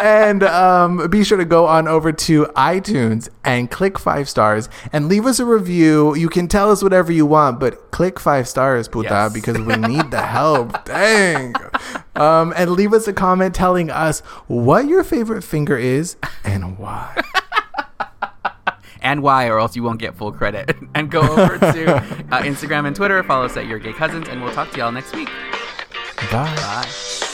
and 0.00 0.42
um, 0.42 1.08
be 1.10 1.22
sure 1.24 1.38
to 1.38 1.44
go 1.44 1.66
on 1.66 1.86
over 1.88 2.12
to 2.12 2.44
iTunes 2.56 3.28
and 3.44 3.70
click 3.70 3.98
five 3.98 4.28
stars 4.28 4.68
and 4.92 5.08
leave 5.08 5.26
us 5.26 5.38
a 5.38 5.44
review. 5.44 6.14
You 6.14 6.28
can 6.28 6.48
tell 6.48 6.70
us 6.70 6.82
whatever 6.82 7.12
you 7.12 7.26
want, 7.26 7.60
but 7.60 7.90
click 7.90 8.18
five 8.18 8.48
stars, 8.48 8.88
puta, 8.88 9.08
Yes. 9.10 9.32
because 9.32 9.58
we 9.58 9.76
need 9.88 10.10
the 10.10 10.22
help. 10.22 10.84
Dang. 10.84 11.54
Um, 12.16 12.52
and 12.56 12.70
leave 12.72 12.92
us 12.92 13.06
a 13.08 13.12
comment 13.12 13.54
telling 13.54 13.90
us 13.90 14.20
what 14.46 14.86
your 14.86 15.04
favorite 15.04 15.42
finger 15.42 15.76
is 15.76 16.16
and 16.44 16.78
why. 16.78 17.20
and 19.02 19.22
why, 19.22 19.46
or 19.48 19.58
else 19.58 19.76
you 19.76 19.82
won't 19.82 19.98
get 20.00 20.16
full 20.16 20.32
credit. 20.32 20.76
and 20.94 21.10
go 21.10 21.20
over 21.20 21.58
to 21.58 21.96
uh, 21.96 22.42
Instagram 22.42 22.86
and 22.86 22.96
Twitter. 22.96 23.22
Follow 23.22 23.44
us 23.46 23.56
at 23.56 23.66
Your 23.66 23.78
Gay 23.78 23.92
Cousins, 23.92 24.28
and 24.28 24.42
we'll 24.42 24.52
talk 24.52 24.70
to 24.72 24.78
y'all 24.78 24.92
next 24.92 25.14
week. 25.14 25.28
Bye. 26.30 26.54
Bye. 26.56 27.26